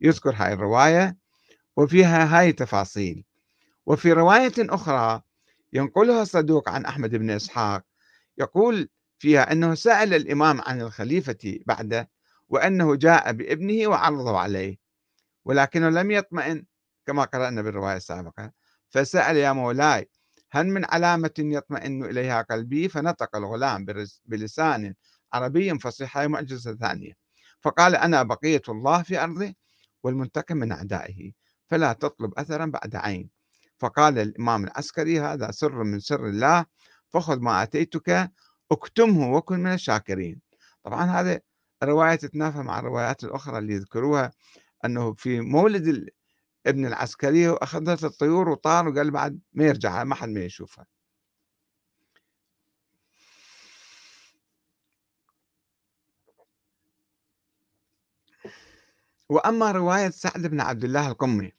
يذكر 0.00 0.34
هاي 0.36 0.52
الرواية 0.52 1.16
وفيها 1.76 2.38
هاي 2.38 2.48
التفاصيل. 2.48 3.24
وفي 3.86 4.12
رواية 4.12 4.52
أخرى 4.58 5.22
ينقلها 5.72 6.22
الصدوق 6.22 6.68
عن 6.68 6.84
أحمد 6.84 7.10
بن 7.16 7.30
إسحاق. 7.30 7.84
يقول 8.38 8.88
فيها 9.18 9.52
أنه 9.52 9.74
سأل 9.74 10.14
الإمام 10.14 10.60
عن 10.60 10.80
الخليفة 10.80 11.58
بعده 11.66 12.10
وأنه 12.48 12.96
جاء 12.96 13.32
بابنه 13.32 13.88
وعرضه 13.88 14.38
عليه 14.38 14.76
ولكنه 15.44 15.88
لم 15.88 16.10
يطمئن 16.10 16.64
كما 17.06 17.24
قرأنا 17.24 17.62
بالرواية 17.62 17.96
السابقة 17.96 18.52
فسأل 18.90 19.36
يا 19.36 19.52
مولاي 19.52 20.08
هل 20.50 20.66
من 20.66 20.84
علامة 20.84 21.34
يطمئن 21.38 22.04
إليها 22.04 22.42
قلبي 22.42 22.88
فنطق 22.88 23.36
الغلام 23.36 23.86
بلسان 24.24 24.94
عربي 25.32 25.78
فصيح 25.78 26.18
معجزة 26.18 26.74
ثانية 26.74 27.12
فقال 27.60 27.96
أنا 27.96 28.22
بقية 28.22 28.62
الله 28.68 29.02
في 29.02 29.24
أرضه 29.24 29.54
والمنتقم 30.02 30.56
من 30.56 30.72
أعدائه 30.72 31.32
فلا 31.66 31.92
تطلب 31.92 32.38
أثرا 32.38 32.66
بعد 32.66 32.96
عين. 32.96 33.30
فقال 33.78 34.18
الإمام 34.18 34.64
العسكري 34.64 35.20
هذا 35.20 35.50
سر 35.50 35.82
من 35.84 36.00
سر 36.00 36.26
الله 36.26 36.64
فخذ 37.08 37.40
ما 37.40 37.62
أتيتك 37.62 38.32
اكتمه 38.72 39.32
وكن 39.32 39.60
من 39.60 39.72
الشاكرين. 39.72 40.40
طبعا 40.84 41.04
هذه 41.04 41.40
الرواية 41.82 42.14
تتنافى 42.14 42.58
مع 42.58 42.78
الروايات 42.78 43.24
الأخرى 43.24 43.58
اللي 43.58 43.74
يذكروها 43.74 44.32
أنه 44.84 45.12
في 45.14 45.40
مولد 45.40 46.08
ابن 46.66 46.86
العسكري 46.86 47.50
أخذت 47.50 48.04
الطيور 48.04 48.48
وطار 48.48 48.88
وقال 48.88 49.10
بعد 49.10 49.40
ما 49.52 49.64
يرجع 49.64 50.04
ما 50.04 50.14
حد 50.14 50.28
ما 50.28 50.40
يشوفها. 50.40 50.86
وأما 59.28 59.72
رواية 59.72 60.10
سعد 60.10 60.46
بن 60.46 60.60
عبد 60.60 60.84
الله 60.84 61.08
القمي 61.08 61.52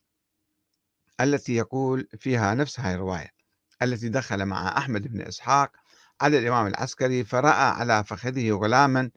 التي 1.22 1.56
يقول 1.56 2.08
فيها 2.19 2.56
نفس 2.56 2.80
هاي 2.80 2.95
الرواية 2.95 3.34
التي 3.82 4.10
دخل 4.10 4.45
مع 4.45 4.78
أحمد 4.78 5.08
بن 5.08 5.22
إسحاق 5.22 5.72
على 6.22 6.40
الإمام 6.40 6.68
العسكري 6.68 7.24
فرأى 7.24 7.52
على 7.52 8.04
فخذه 8.04 8.52
غلاما 8.52 9.12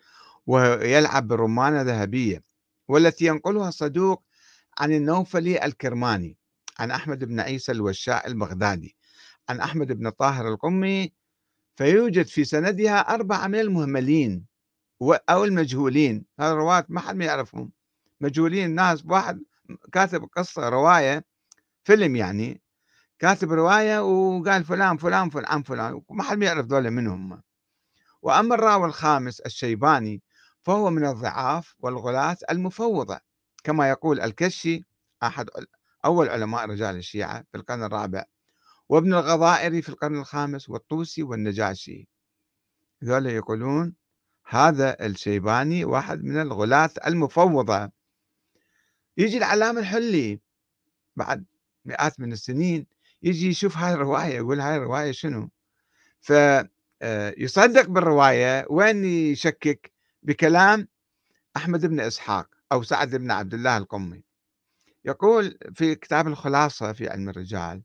ويلعب 0.46 1.28
برمانة 1.28 1.82
ذهبية 1.82 2.42
والتي 2.88 3.26
ينقلها 3.26 3.68
الصدوق 3.68 4.24
عن 4.78 4.92
النوفلي 4.92 5.64
الكرماني 5.64 6.36
عن 6.78 6.90
أحمد 6.90 7.24
بن 7.24 7.40
عيسى 7.40 7.72
الوشاء 7.72 8.26
البغدادي 8.26 8.96
عن 9.48 9.60
أحمد 9.60 9.92
بن 9.92 10.10
طاهر 10.10 10.48
القمي 10.48 11.12
فيوجد 11.76 12.26
في 12.26 12.44
سندها 12.44 13.00
أربعة 13.14 13.46
من 13.46 13.60
المهملين 13.60 14.46
أو 15.02 15.44
المجهولين 15.44 16.24
هذا 16.40 16.52
الرواة 16.52 16.84
ما 16.88 17.00
حد 17.00 17.16
ما 17.16 17.24
يعرفهم 17.24 17.72
مجهولين 18.20 18.74
ناس 18.74 19.04
واحد 19.06 19.42
كاتب 19.92 20.24
قصة 20.24 20.68
رواية 20.68 21.24
فيلم 21.84 22.16
يعني 22.16 22.60
كاتب 23.22 23.52
رواية 23.52 24.00
وقال 24.00 24.64
فلان 24.64 24.96
فلان 24.96 25.30
فلان 25.30 25.62
فلان 25.62 26.02
ما 26.10 26.22
حد 26.22 26.42
يعرف 26.42 26.66
ذولا 26.66 26.90
منهم. 26.90 27.42
وأما 28.22 28.54
الراوي 28.54 28.86
الخامس 28.86 29.40
الشيباني 29.40 30.22
فهو 30.62 30.90
من 30.90 31.06
الضعاف 31.06 31.74
والغلاة 31.78 32.36
المفوضة 32.50 33.20
كما 33.64 33.88
يقول 33.90 34.20
الكشي 34.20 34.84
أحد 35.22 35.50
أول 36.04 36.28
علماء 36.28 36.66
رجال 36.66 36.96
الشيعة 36.96 37.44
في 37.52 37.56
القرن 37.56 37.82
الرابع 37.82 38.24
وابن 38.88 39.14
الغضائري 39.14 39.82
في 39.82 39.88
القرن 39.88 40.18
الخامس 40.18 40.70
والطوسي 40.70 41.22
والنجاشي. 41.22 42.08
ذولا 43.04 43.30
يقولون 43.30 43.94
هذا 44.48 45.06
الشيباني 45.06 45.84
واحد 45.84 46.24
من 46.24 46.40
الغلاة 46.40 46.90
المفوضة. 47.06 47.90
يجي 49.16 49.38
العلامة 49.38 49.80
الحلي 49.80 50.40
بعد 51.16 51.44
مئات 51.84 52.20
من 52.20 52.32
السنين 52.32 52.91
يجي 53.22 53.48
يشوف 53.48 53.76
هاي 53.76 53.92
الرواية 53.94 54.34
يقول 54.34 54.60
هاي 54.60 54.76
الرواية 54.76 55.12
شنو؟ 55.12 55.50
فيصدق 56.20 57.80
آه، 57.80 57.86
بالرواية 57.86 58.66
وين 58.70 59.04
يشكك؟ 59.04 59.92
بكلام 60.22 60.88
أحمد 61.56 61.86
بن 61.86 62.00
إسحاق 62.00 62.48
أو 62.72 62.82
سعد 62.82 63.16
بن 63.16 63.30
عبد 63.30 63.54
الله 63.54 63.76
القمي. 63.76 64.24
يقول 65.04 65.58
في 65.74 65.94
كتاب 65.94 66.26
الخلاصة 66.28 66.92
في 66.92 67.08
علم 67.08 67.28
الرجال 67.28 67.82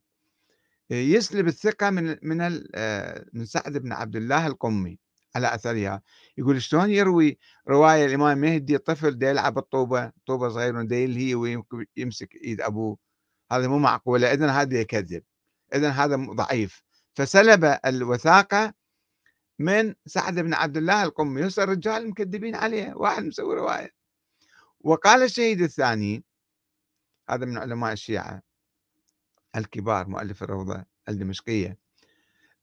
يسلب 0.90 1.48
الثقة 1.48 1.90
من 1.90 2.18
من 2.24 2.64
آه، 2.76 3.26
من 3.34 3.46
سعد 3.46 3.78
بن 3.78 3.92
عبد 3.94 4.16
الله 4.16 4.48
القمي 4.48 5.00
على 5.36 5.56
أثرها. 5.56 6.02
يقول 6.38 6.62
شلون 6.62 6.90
يروي 6.90 7.38
رواية 7.70 8.06
الإمام 8.06 8.38
مهدي 8.38 8.78
طفل 8.78 9.18
دا 9.18 9.30
يلعب 9.30 9.58
الطوبه 9.58 10.12
طوبة 10.26 10.50
صغيره 10.50 10.84
دا 10.84 10.96
يلهي 10.96 11.36
ويمسك 11.36 12.36
إيد 12.36 12.62
أبوه؟ 12.62 13.07
هذا 13.52 13.68
مو 13.68 13.80
معقولة 13.80 14.34
اذا 14.34 14.52
هذا 14.52 14.80
يكذب 14.80 15.24
اذا 15.74 15.90
هذا 15.90 16.16
ضعيف. 16.16 16.84
فسلب 17.14 17.80
الوثاقة 17.86 18.74
من 19.60 19.96
سعد 20.06 20.40
بن 20.40 20.54
عبد 20.54 20.78
الله 20.78 21.04
القمي. 21.04 21.42
يصير 21.42 21.64
الرجال 21.64 22.10
مكذبين 22.10 22.56
عليه 22.56 22.94
واحد 22.96 23.24
مسوي 23.24 23.56
رواية. 23.56 23.94
وقال 24.82 25.24
الشهيد 25.24 25.62
الثاني 25.62 26.24
هذا 27.30 27.46
من 27.46 27.58
علماء 27.58 27.94
الشيعة 27.94 28.42
الكبار 29.56 30.08
مؤلف 30.08 30.44
الروضة 30.44 30.86
الدمشقية 31.10 31.78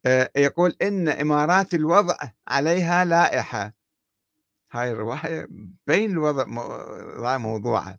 آه، 0.07 0.31
يقول 0.37 0.77
إن 0.83 1.09
إمارات 1.09 1.75
الوضع 1.75 2.17
عليها 2.49 3.05
لائحة. 3.05 3.73
هاي 4.73 4.93
الرواية 4.93 5.49
بين 5.87 6.11
الوضع 6.11 6.45
موضوعها. 7.39 7.99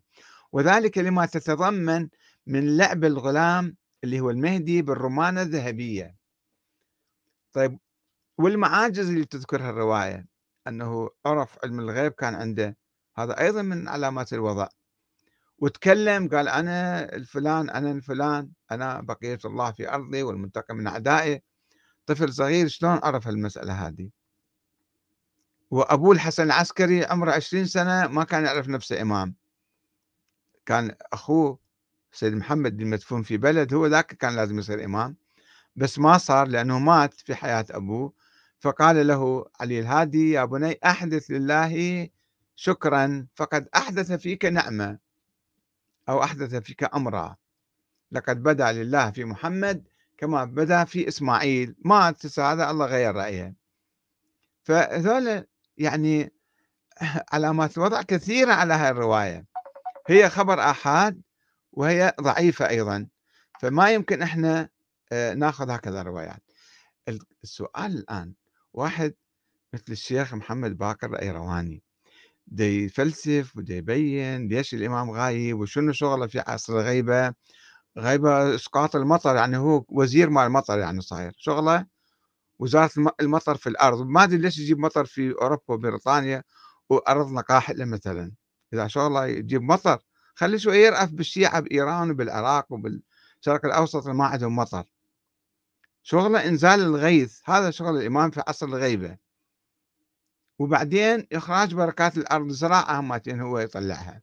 وذلك 0.52 0.98
لما 0.98 1.26
تتضمن 1.26 2.08
من 2.46 2.76
لعب 2.76 3.04
الغلام 3.04 3.76
اللي 4.04 4.20
هو 4.20 4.30
المهدي 4.30 4.82
بالرمانة 4.82 5.42
الذهبية. 5.42 6.16
طيب 7.52 7.78
والمعاجز 8.38 9.08
اللي 9.08 9.24
تذكرها 9.24 9.70
الرواية؟ 9.70 10.26
أنه 10.68 11.10
عرف 11.26 11.58
علم 11.64 11.80
الغيب 11.80 12.12
كان 12.12 12.34
عنده. 12.34 12.76
هذا 13.16 13.40
أيضا 13.40 13.62
من 13.62 13.88
علامات 13.88 14.32
الوضع. 14.32 14.68
وتكلم 15.58 16.28
قال 16.28 16.48
أنا 16.48 17.04
الفلان 17.14 17.70
أنا 17.70 17.90
الفلان 17.90 18.50
أنا 18.70 19.00
بقية 19.00 19.38
الله 19.44 19.72
في 19.72 19.90
أرضي 19.90 20.22
والمنتقم 20.22 20.76
من 20.76 20.86
أعدائي. 20.86 21.42
طفل 22.06 22.32
صغير 22.32 22.68
شلون 22.68 23.00
عرف 23.02 23.28
المسألة 23.28 23.86
هذه؟ 23.86 24.10
وأبوه 25.70 26.12
الحسن 26.14 26.42
العسكري 26.42 27.04
عمره 27.04 27.32
عشرين 27.32 27.66
سنة 27.66 28.06
ما 28.06 28.24
كان 28.24 28.44
يعرف 28.44 28.68
نفسه 28.68 29.02
إمام. 29.02 29.34
كان 30.66 30.94
أخوه 31.12 31.65
سيد 32.16 32.34
محمد 32.34 32.80
المدفون 32.80 33.22
في 33.22 33.36
بلد 33.36 33.74
هو 33.74 33.86
ذاك 33.86 34.06
كان 34.06 34.36
لازم 34.36 34.58
يصير 34.58 34.84
إمام. 34.84 35.16
بس 35.76 35.98
ما 35.98 36.18
صار 36.18 36.48
لأنه 36.48 36.78
مات 36.78 37.14
في 37.14 37.34
حياة 37.34 37.66
أبوه. 37.70 38.12
فقال 38.60 39.06
له 39.06 39.46
علي 39.60 39.80
الهادي 39.80 40.30
يا 40.30 40.44
بني 40.44 40.78
أحدث 40.84 41.30
لله 41.30 42.08
شكرا 42.54 43.26
فقد 43.34 43.68
أحدث 43.76 44.12
فيك 44.12 44.44
نعمة 44.44 44.98
أو 46.08 46.22
أحدث 46.22 46.54
فيك 46.54 46.94
أمرا. 46.94 47.36
لقد 48.12 48.42
بدا 48.42 48.72
لله 48.72 49.10
في 49.10 49.24
محمد 49.24 49.88
كما 50.18 50.44
بدا 50.44 50.84
في 50.84 51.08
إسماعيل. 51.08 51.74
مات 51.84 52.38
هذا 52.38 52.70
الله 52.70 52.86
غير 52.86 53.14
رأيه. 53.14 53.54
فهذول 54.62 55.44
يعني 55.76 56.32
علامات 57.32 57.78
الوضع 57.78 58.02
كثيرة 58.02 58.52
على 58.52 58.74
هذه 58.74 58.90
الرواية. 58.90 59.46
هي 60.08 60.30
خبر 60.30 60.60
آحاد 60.60 61.25
وهي 61.76 62.14
ضعيفة 62.20 62.68
أيضا. 62.68 63.08
فما 63.60 63.90
يمكن 63.92 64.22
إحنا 64.22 64.68
آه، 65.12 65.34
ناخذ 65.34 65.70
هكذا 65.70 66.02
روايات. 66.02 66.42
السؤال 67.44 67.98
الآن 67.98 68.34
واحد 68.74 69.14
مثل 69.74 69.92
الشيخ 69.92 70.34
محمد 70.34 70.78
باكر 70.78 71.10
الأيرواني 71.10 71.82
دي 72.46 72.84
يفلسف 72.84 73.56
ودي 73.56 73.76
يبين 73.76 74.48
ليش 74.48 74.74
الإمام 74.74 75.10
غايب 75.10 75.60
وشنو 75.60 75.92
شغله 75.92 76.26
في 76.26 76.40
عصر 76.40 76.72
الغيبة؟ 76.80 77.34
غيبة 77.98 78.54
إسقاط 78.54 78.96
المطر 78.96 79.36
يعني 79.36 79.56
هو 79.56 79.84
وزير 79.88 80.30
مال 80.30 80.42
المطر 80.46 80.78
يعني 80.78 81.00
صاير 81.00 81.32
شغله 81.38 81.86
وزارة 82.58 82.90
المطر 83.20 83.56
في 83.56 83.68
الأرض. 83.68 84.06
ما 84.06 84.24
أدري 84.24 84.38
ليش 84.38 84.58
يجيب 84.58 84.78
مطر 84.78 85.04
في 85.06 85.32
أوروبا 85.42 85.62
وبريطانيا 85.68 86.42
وأرضنا 86.90 87.40
قاحلة 87.40 87.84
مثلا. 87.84 88.32
إذا 88.72 88.86
شغله 88.86 89.26
يجيب 89.26 89.62
مطر 89.62 89.98
خلي 90.36 90.58
شوية 90.58 90.86
يرأف 90.86 91.10
بالشيعة 91.10 91.60
بإيران 91.60 92.10
وبالعراق 92.10 92.72
وبالشرق 92.72 93.64
الأوسط 93.64 94.02
اللي 94.02 94.14
ما 94.14 94.26
عندهم 94.26 94.56
مطر. 94.56 94.84
شغله 96.02 96.48
إنزال 96.48 96.80
الغيث 96.80 97.40
هذا 97.44 97.70
شغل 97.70 97.96
الإمام 97.96 98.30
في 98.30 98.42
عصر 98.48 98.66
الغيبة. 98.66 99.16
وبعدين 100.58 101.26
إخراج 101.32 101.74
بركات 101.74 102.16
الأرض 102.16 102.48
زراعة 102.48 103.00
همتين 103.00 103.40
هو 103.40 103.58
يطلعها. 103.58 104.22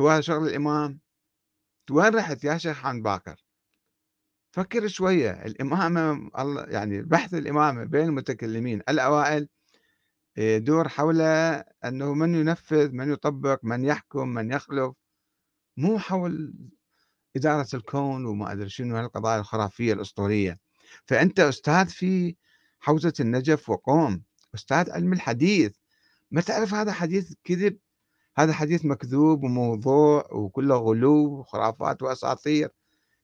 هو 0.00 0.08
هذا 0.08 0.20
شغل 0.20 0.48
الإمام 0.48 1.00
وين 1.90 2.14
رحت 2.14 2.44
يا 2.44 2.58
شيخ 2.58 2.76
حان 2.76 3.02
باكر؟ 3.02 3.44
فكر 4.52 4.88
شوية 4.88 5.30
الإمامة 5.30 6.30
يعني 6.68 7.02
بحث 7.02 7.34
الإمامة 7.34 7.84
بين 7.84 8.04
المتكلمين 8.04 8.82
الأوائل 8.88 9.48
يدور 10.36 10.88
حول 10.88 11.20
أنه 11.84 12.14
من 12.14 12.34
ينفذ 12.34 12.92
من 12.92 13.12
يطبق 13.12 13.60
من 13.62 13.84
يحكم 13.84 14.28
من 14.28 14.52
يخلف. 14.52 14.92
مو 15.76 15.98
حول 15.98 16.54
إدارة 17.36 17.68
الكون 17.74 18.26
وما 18.26 18.52
أدري 18.52 18.68
شنو 18.68 18.96
هالقضايا 18.96 19.40
الخرافية 19.40 19.92
الأسطورية. 19.92 20.58
فأنت 21.06 21.40
أستاذ 21.40 21.86
في 21.88 22.36
حوزة 22.80 23.12
النجف 23.20 23.70
وقوم 23.70 24.22
أستاذ 24.54 24.90
علم 24.90 25.12
الحديث. 25.12 25.72
ما 26.30 26.40
تعرف 26.40 26.74
هذا 26.74 26.92
حديث 26.92 27.32
كذب؟ 27.44 27.78
هذا 28.36 28.52
حديث 28.52 28.84
مكذوب 28.84 29.44
وموضوع 29.44 30.28
وكله 30.32 30.76
غلو 30.76 31.38
وخرافات 31.38 32.02
وأساطير. 32.02 32.70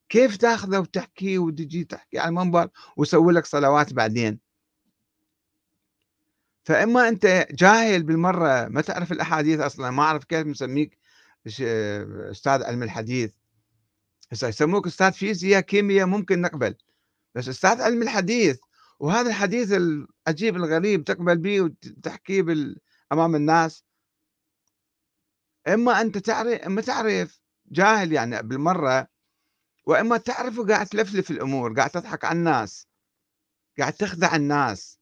كيف 0.08 0.36
تأخذه 0.36 0.78
وتحكي 0.78 1.38
وتجي 1.38 1.84
تحكي 1.84 2.18
على 2.18 2.28
المنبر 2.28 2.68
وسوي 2.96 3.32
لك 3.32 3.46
صلوات 3.46 3.92
بعدين؟ 3.92 4.49
فإما 6.64 7.08
أنت 7.08 7.46
جاهل 7.50 8.02
بالمرة 8.02 8.68
ما 8.68 8.80
تعرف 8.80 9.12
الأحاديث 9.12 9.60
أصلا 9.60 9.90
ما 9.90 10.02
أعرف 10.02 10.24
كيف 10.24 10.46
مسميك 10.46 10.98
أستاذ 11.46 12.62
علم 12.62 12.82
الحديث. 12.82 13.32
هسه 14.32 14.48
يسموك 14.48 14.86
أستاذ 14.86 15.12
فيزياء 15.12 15.60
كيمياء 15.60 16.06
ممكن 16.06 16.40
نقبل 16.40 16.74
بس 17.34 17.48
أستاذ 17.48 17.80
علم 17.80 18.02
الحديث 18.02 18.58
وهذا 18.98 19.28
الحديث 19.28 19.72
العجيب 19.72 20.56
الغريب 20.56 21.04
تقبل 21.04 21.38
به 21.38 21.60
وتحكيه 21.60 22.44
أمام 23.12 23.34
الناس. 23.34 23.84
إما 25.68 26.00
أنت 26.00 26.18
تعرف 26.18 26.60
إما 26.60 26.80
تعرف 26.80 27.40
جاهل 27.66 28.12
يعني 28.12 28.42
بالمرة 28.42 29.08
وإما 29.86 30.16
تعرف 30.16 30.58
وقاعد 30.58 30.86
تلفلف 30.86 31.30
الأمور 31.30 31.74
قاعد 31.74 31.90
تضحك 31.90 32.24
على 32.24 32.38
الناس 32.38 32.86
قاعد 33.78 33.92
تخدع 33.92 34.36
الناس. 34.36 34.99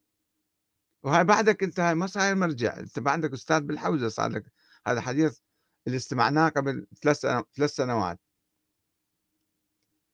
وهاي 1.03 1.23
بعدك 1.23 1.63
أنت 1.63 1.79
هاي 1.79 1.95
ما 1.95 2.07
صاير 2.07 2.35
مرجع 2.35 2.77
أنت 2.79 2.99
بعدك 2.99 3.33
أستاذ 3.33 3.59
بالحوزة 3.61 4.09
صار 4.09 4.29
لك 4.31 4.43
هذا 4.87 5.01
حديث 5.01 5.39
اللي 5.87 5.97
استمعناه 5.97 6.49
قبل 6.49 6.87
ثلاث 7.03 7.19
ثلاث 7.55 7.71
سنوات. 7.75 8.19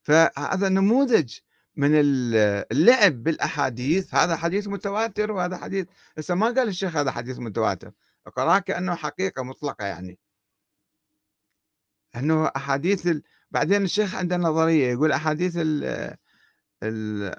فهذا 0.03 0.69
نموذج 0.69 1.39
من 1.75 1.89
اللعب 2.71 3.23
بالأحاديث 3.23 4.15
هذا 4.15 4.35
حديث 4.35 4.67
متواتر 4.67 5.31
وهذا 5.31 5.57
حديث 5.57 5.87
هسه 6.17 6.35
ما 6.35 6.45
قال 6.45 6.67
الشيخ 6.67 6.95
هذا 6.95 7.11
حديث 7.11 7.39
متواتر 7.39 7.91
اقرأه 8.27 8.59
كأنه 8.59 8.95
حقيقة 8.95 9.43
مطلقة 9.43 9.85
يعني. 9.85 10.19
إنه 12.15 12.51
أحاديث 12.55 13.07
ال... 13.07 13.23
بعدين 13.51 13.83
الشيخ 13.83 14.15
عنده 14.15 14.37
نظرية 14.37 14.91
يقول 14.91 15.11
أحاديث 15.11 15.57
ال... 15.57 15.83
ال... 16.83 17.35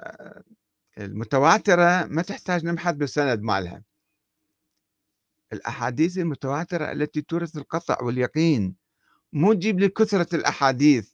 المتواترة 0.98 2.04
ما 2.04 2.22
تحتاج 2.22 2.64
نبحث 2.64 2.94
بالسند 2.94 3.42
مالها. 3.42 3.82
الأحاديث 5.52 6.18
المتواترة 6.18 6.92
التي 6.92 7.22
تورث 7.22 7.56
القطع 7.56 8.02
واليقين 8.02 8.76
مو 9.32 9.52
تجيب 9.52 9.80
لي 9.80 9.88
كثرة 9.88 10.36
الأحاديث. 10.36 11.12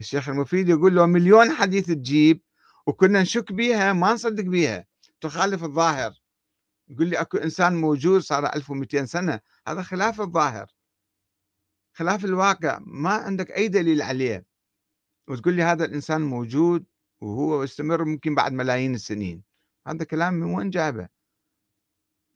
الشيخ 0.00 0.28
المفيد 0.28 0.68
يقول 0.68 0.94
له 0.96 1.06
مليون 1.06 1.50
حديث 1.50 1.86
تجيب 1.86 2.42
وكنا 2.86 3.22
نشك 3.22 3.52
بيها 3.52 3.92
ما 3.92 4.12
نصدق 4.12 4.44
بيها 4.44 4.86
تخالف 5.20 5.64
الظاهر. 5.64 6.20
يقول 6.88 7.06
لي 7.06 7.20
أكو 7.20 7.38
إنسان 7.38 7.76
موجود 7.76 8.20
صار 8.20 8.46
1200 8.46 9.04
سنة 9.04 9.40
هذا 9.68 9.82
خلاف 9.82 10.20
الظاهر. 10.20 10.66
خلاف 11.92 12.24
الواقع 12.24 12.78
ما 12.86 13.10
عندك 13.10 13.50
أي 13.50 13.68
دليل 13.68 14.02
عليه. 14.02 14.46
وتقول 15.28 15.54
لي 15.54 15.62
هذا 15.62 15.84
الإنسان 15.84 16.20
موجود 16.20 16.84
وهو 17.20 17.62
يستمر 17.62 18.04
ممكن 18.04 18.34
بعد 18.34 18.52
ملايين 18.52 18.94
السنين. 18.94 19.42
هذا 19.86 20.04
كلام 20.04 20.34
من 20.34 20.54
وين 20.54 20.70
جابه؟ 20.70 21.08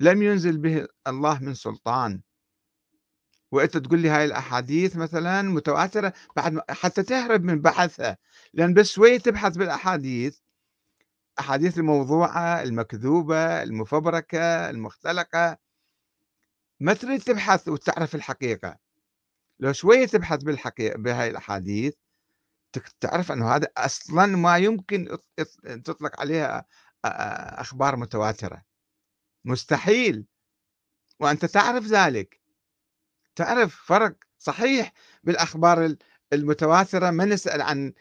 لم 0.01 0.23
ينزل 0.23 0.59
به 0.59 0.87
الله 1.07 1.39
من 1.39 1.55
سلطان. 1.55 2.23
وأنت 3.53 3.77
تقول 3.77 3.99
لي 4.01 4.09
هاي 4.09 4.25
الأحاديث 4.25 4.97
مثلا 4.97 5.43
متواترة 5.43 6.13
بعد 6.37 6.61
حتى 6.71 7.03
تهرب 7.03 7.43
من 7.45 7.61
بحثها 7.61 8.19
لأن 8.55 8.75
بس 8.75 8.93
شوي 8.93 9.19
تبحث 9.19 9.57
بالأحاديث؟ 9.57 10.39
أحاديث 11.39 11.79
الموضوعة 11.79 12.63
المكذوبة 12.63 13.63
المفبركة 13.63 14.71
المختلقة. 14.71 15.59
ما 16.81 16.95
تريد 16.95 17.21
تبحث 17.23 17.69
وتعرف 17.69 18.15
الحقيقة. 18.15 18.79
لو 19.61 19.73
شوية 19.73 20.07
تبحث 20.07 20.43
بالحقيقة 20.43 20.99
بهاي 20.99 21.31
الأحاديث 21.31 21.95
تعرف 23.01 23.33
إنه 23.33 23.55
هذا 23.55 23.69
أصلا 23.77 24.27
ما 24.27 24.57
يمكن 24.59 25.19
تطلق 25.85 26.21
عليها 26.21 26.67
أخبار 27.61 27.97
متواترة. 27.97 28.63
مستحيل. 29.45 30.27
وأنت 31.21 31.45
تعرف 31.45 31.85
ذلك. 31.85 32.41
تعرف 33.37 33.75
فرق 33.75 34.17
صحيح 34.39 34.93
بالأخبار 35.25 35.97
المتواترة. 36.33 37.11
ما 37.11 37.25
نسأل 37.25 37.63
عن 37.63 37.93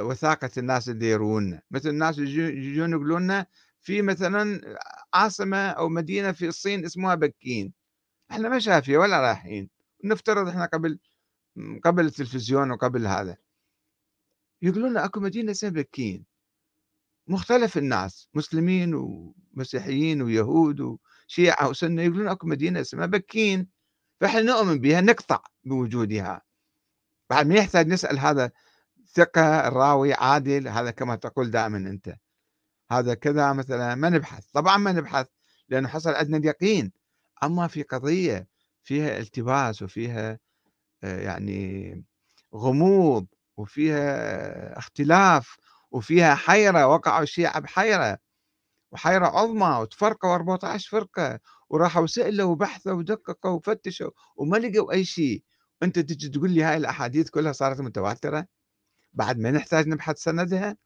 وثاقة 0.00 0.50
الناس 0.58 0.88
اللي 0.88 1.10
يرونا 1.10 1.62
مثل 1.70 1.88
الناس 1.88 2.18
يجون 2.18 2.90
يقولون 2.90 3.22
لنا 3.22 3.46
في 3.80 4.02
مثلا 4.02 4.60
عاصمة 5.14 5.70
أو 5.70 5.88
مدينة 5.88 6.32
في 6.32 6.46
الصين 6.46 6.84
اسمها 6.84 7.14
بكين. 7.14 7.72
إحنا 8.30 8.48
ما 8.48 8.58
شايفين 8.58 8.96
ولا 8.96 9.20
رايحين. 9.20 9.70
نفترض 10.04 10.48
إحنا 10.48 10.66
قبل 10.66 10.98
قبل 11.84 12.06
التلفزيون 12.06 12.70
وقبل 12.70 13.06
هذا. 13.06 13.36
يقولون 14.62 14.96
أكو 14.96 15.20
مدينة 15.20 15.50
اسمها 15.50 15.72
بكين. 15.72 16.24
مختلف 17.26 17.78
الناس 17.78 18.28
مسلمين 18.34 18.94
ومسيحيين 18.94 20.22
ويهود 20.22 20.80
وشيعة 20.80 21.68
وسنة 21.68 22.02
يقولون 22.02 22.28
أكو 22.28 22.46
مدينة 22.46 22.80
اسمها 22.80 23.06
بكين. 23.06 23.68
فإحنا 24.20 24.40
نؤمن 24.40 24.78
بها 24.78 25.00
نقطع 25.00 25.42
بوجودها. 25.64 26.42
بعد 27.30 27.46
ما 27.46 27.54
يحتاج 27.54 27.88
نسأل 27.88 28.18
هذا 28.18 28.50
ثقة 29.14 29.68
الراوي 29.68 30.14
عادل 30.14 30.68
هذا 30.68 30.90
كما 30.90 31.16
تقول 31.16 31.50
دائما 31.50 31.78
أنت. 31.78 32.16
هذا 32.90 33.14
كذا 33.14 33.52
مثلا 33.52 33.94
ما 33.94 34.10
نبحث. 34.10 34.46
طبعا 34.52 34.76
ما 34.76 34.92
نبحث 34.92 35.26
لأنه 35.68 35.88
حصل 35.88 36.10
عندنا 36.10 36.36
اليقين. 36.36 36.92
أما 37.42 37.66
في 37.66 37.82
قضية 37.82 38.48
فيها 38.82 39.18
التباس 39.18 39.82
وفيها 39.82 40.38
آه، 41.04 41.20
يعني 41.20 42.04
غموض 42.54 43.26
وفيها 43.58 44.78
اختلاف 44.78 45.56
وفيها 45.90 46.34
حيرة 46.34 46.86
وقعوا 46.86 47.22
الشيعة 47.22 47.60
بحيرة 47.60 48.18
وحيرة 48.92 49.26
عظمى 49.26 49.78
وتفرقوا 49.80 50.34
14 50.34 50.90
فرقة 50.90 51.40
وراحوا 51.68 52.06
سألوا 52.06 52.52
وبحثوا 52.52 52.92
ودققوا 52.92 53.50
وفتشوا 53.50 54.10
وما 54.36 54.56
لقوا 54.56 54.92
أي 54.92 55.04
شيء. 55.04 55.42
أنت 55.82 55.98
تجي 55.98 56.28
تقول 56.28 56.50
لي 56.50 56.62
هاي 56.62 56.76
الأحاديث 56.76 57.30
كلها 57.30 57.52
صارت 57.52 57.80
متواترة؟ 57.80 58.46
بعد 59.12 59.38
ما 59.38 59.50
نحتاج 59.50 59.88
نبحث 59.88 60.18
سندها؟ 60.18 60.76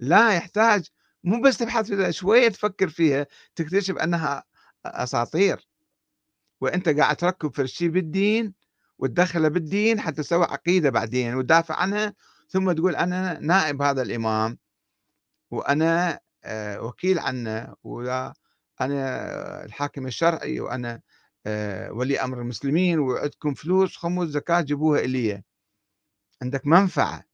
لا 0.00 0.34
يحتاج. 0.36 0.88
مو 1.24 1.42
بس 1.42 1.56
تبحث 1.58 1.86
فيها 1.86 2.10
شوية 2.10 2.48
تفكر 2.48 2.88
فيها 2.88 3.26
تكتشف 3.56 3.96
أنها 3.96 4.44
أساطير. 4.86 5.68
وأنت 6.60 6.88
قاعد 6.88 7.16
تركب 7.16 7.60
الشيء 7.60 7.88
بالدين 7.88 8.54
وتدخله 8.98 9.48
بالدين 9.48 10.00
حتى 10.00 10.22
تسوي 10.22 10.44
عقيدة 10.44 10.90
بعدين 10.90 11.34
وتدافع 11.34 11.74
عنها 11.76 12.14
ثم 12.48 12.72
تقول 12.72 12.96
أنا 12.96 13.38
نائب 13.40 13.82
هذا 13.82 14.02
الإمام 14.02 14.58
وأنا 15.50 16.20
آه، 16.44 16.82
وكيل 16.82 17.18
عنه 17.18 17.74
ولا 17.82 18.34
أنا 18.80 19.64
الحاكم 19.64 20.06
الشرعي 20.06 20.60
وأنا 20.60 21.00
آه، 21.46 21.92
ولي 21.92 22.20
أمر 22.20 22.40
المسلمين 22.40 22.98
وعندكم 22.98 23.54
فلوس 23.54 23.96
خمس 23.96 24.28
زكاة 24.28 24.60
جيبوها 24.60 25.00
إلي. 25.00 25.42
عندك 26.42 26.66
منفعة. 26.66 27.24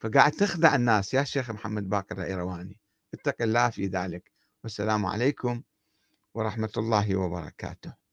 فقاعد 0.00 0.32
تخدع 0.32 0.74
الناس. 0.74 1.14
يا 1.14 1.24
شيخ 1.24 1.50
محمد 1.50 1.88
باقر 1.88 2.18
الإيرواني 2.18 2.80
اتق 3.14 3.42
الله 3.42 3.70
في 3.70 3.86
ذلك. 3.86 4.32
والسلام 4.64 5.06
عليكم 5.06 5.62
ورحمة 6.34 6.72
الله 6.76 7.16
وبركاته. 7.16 8.07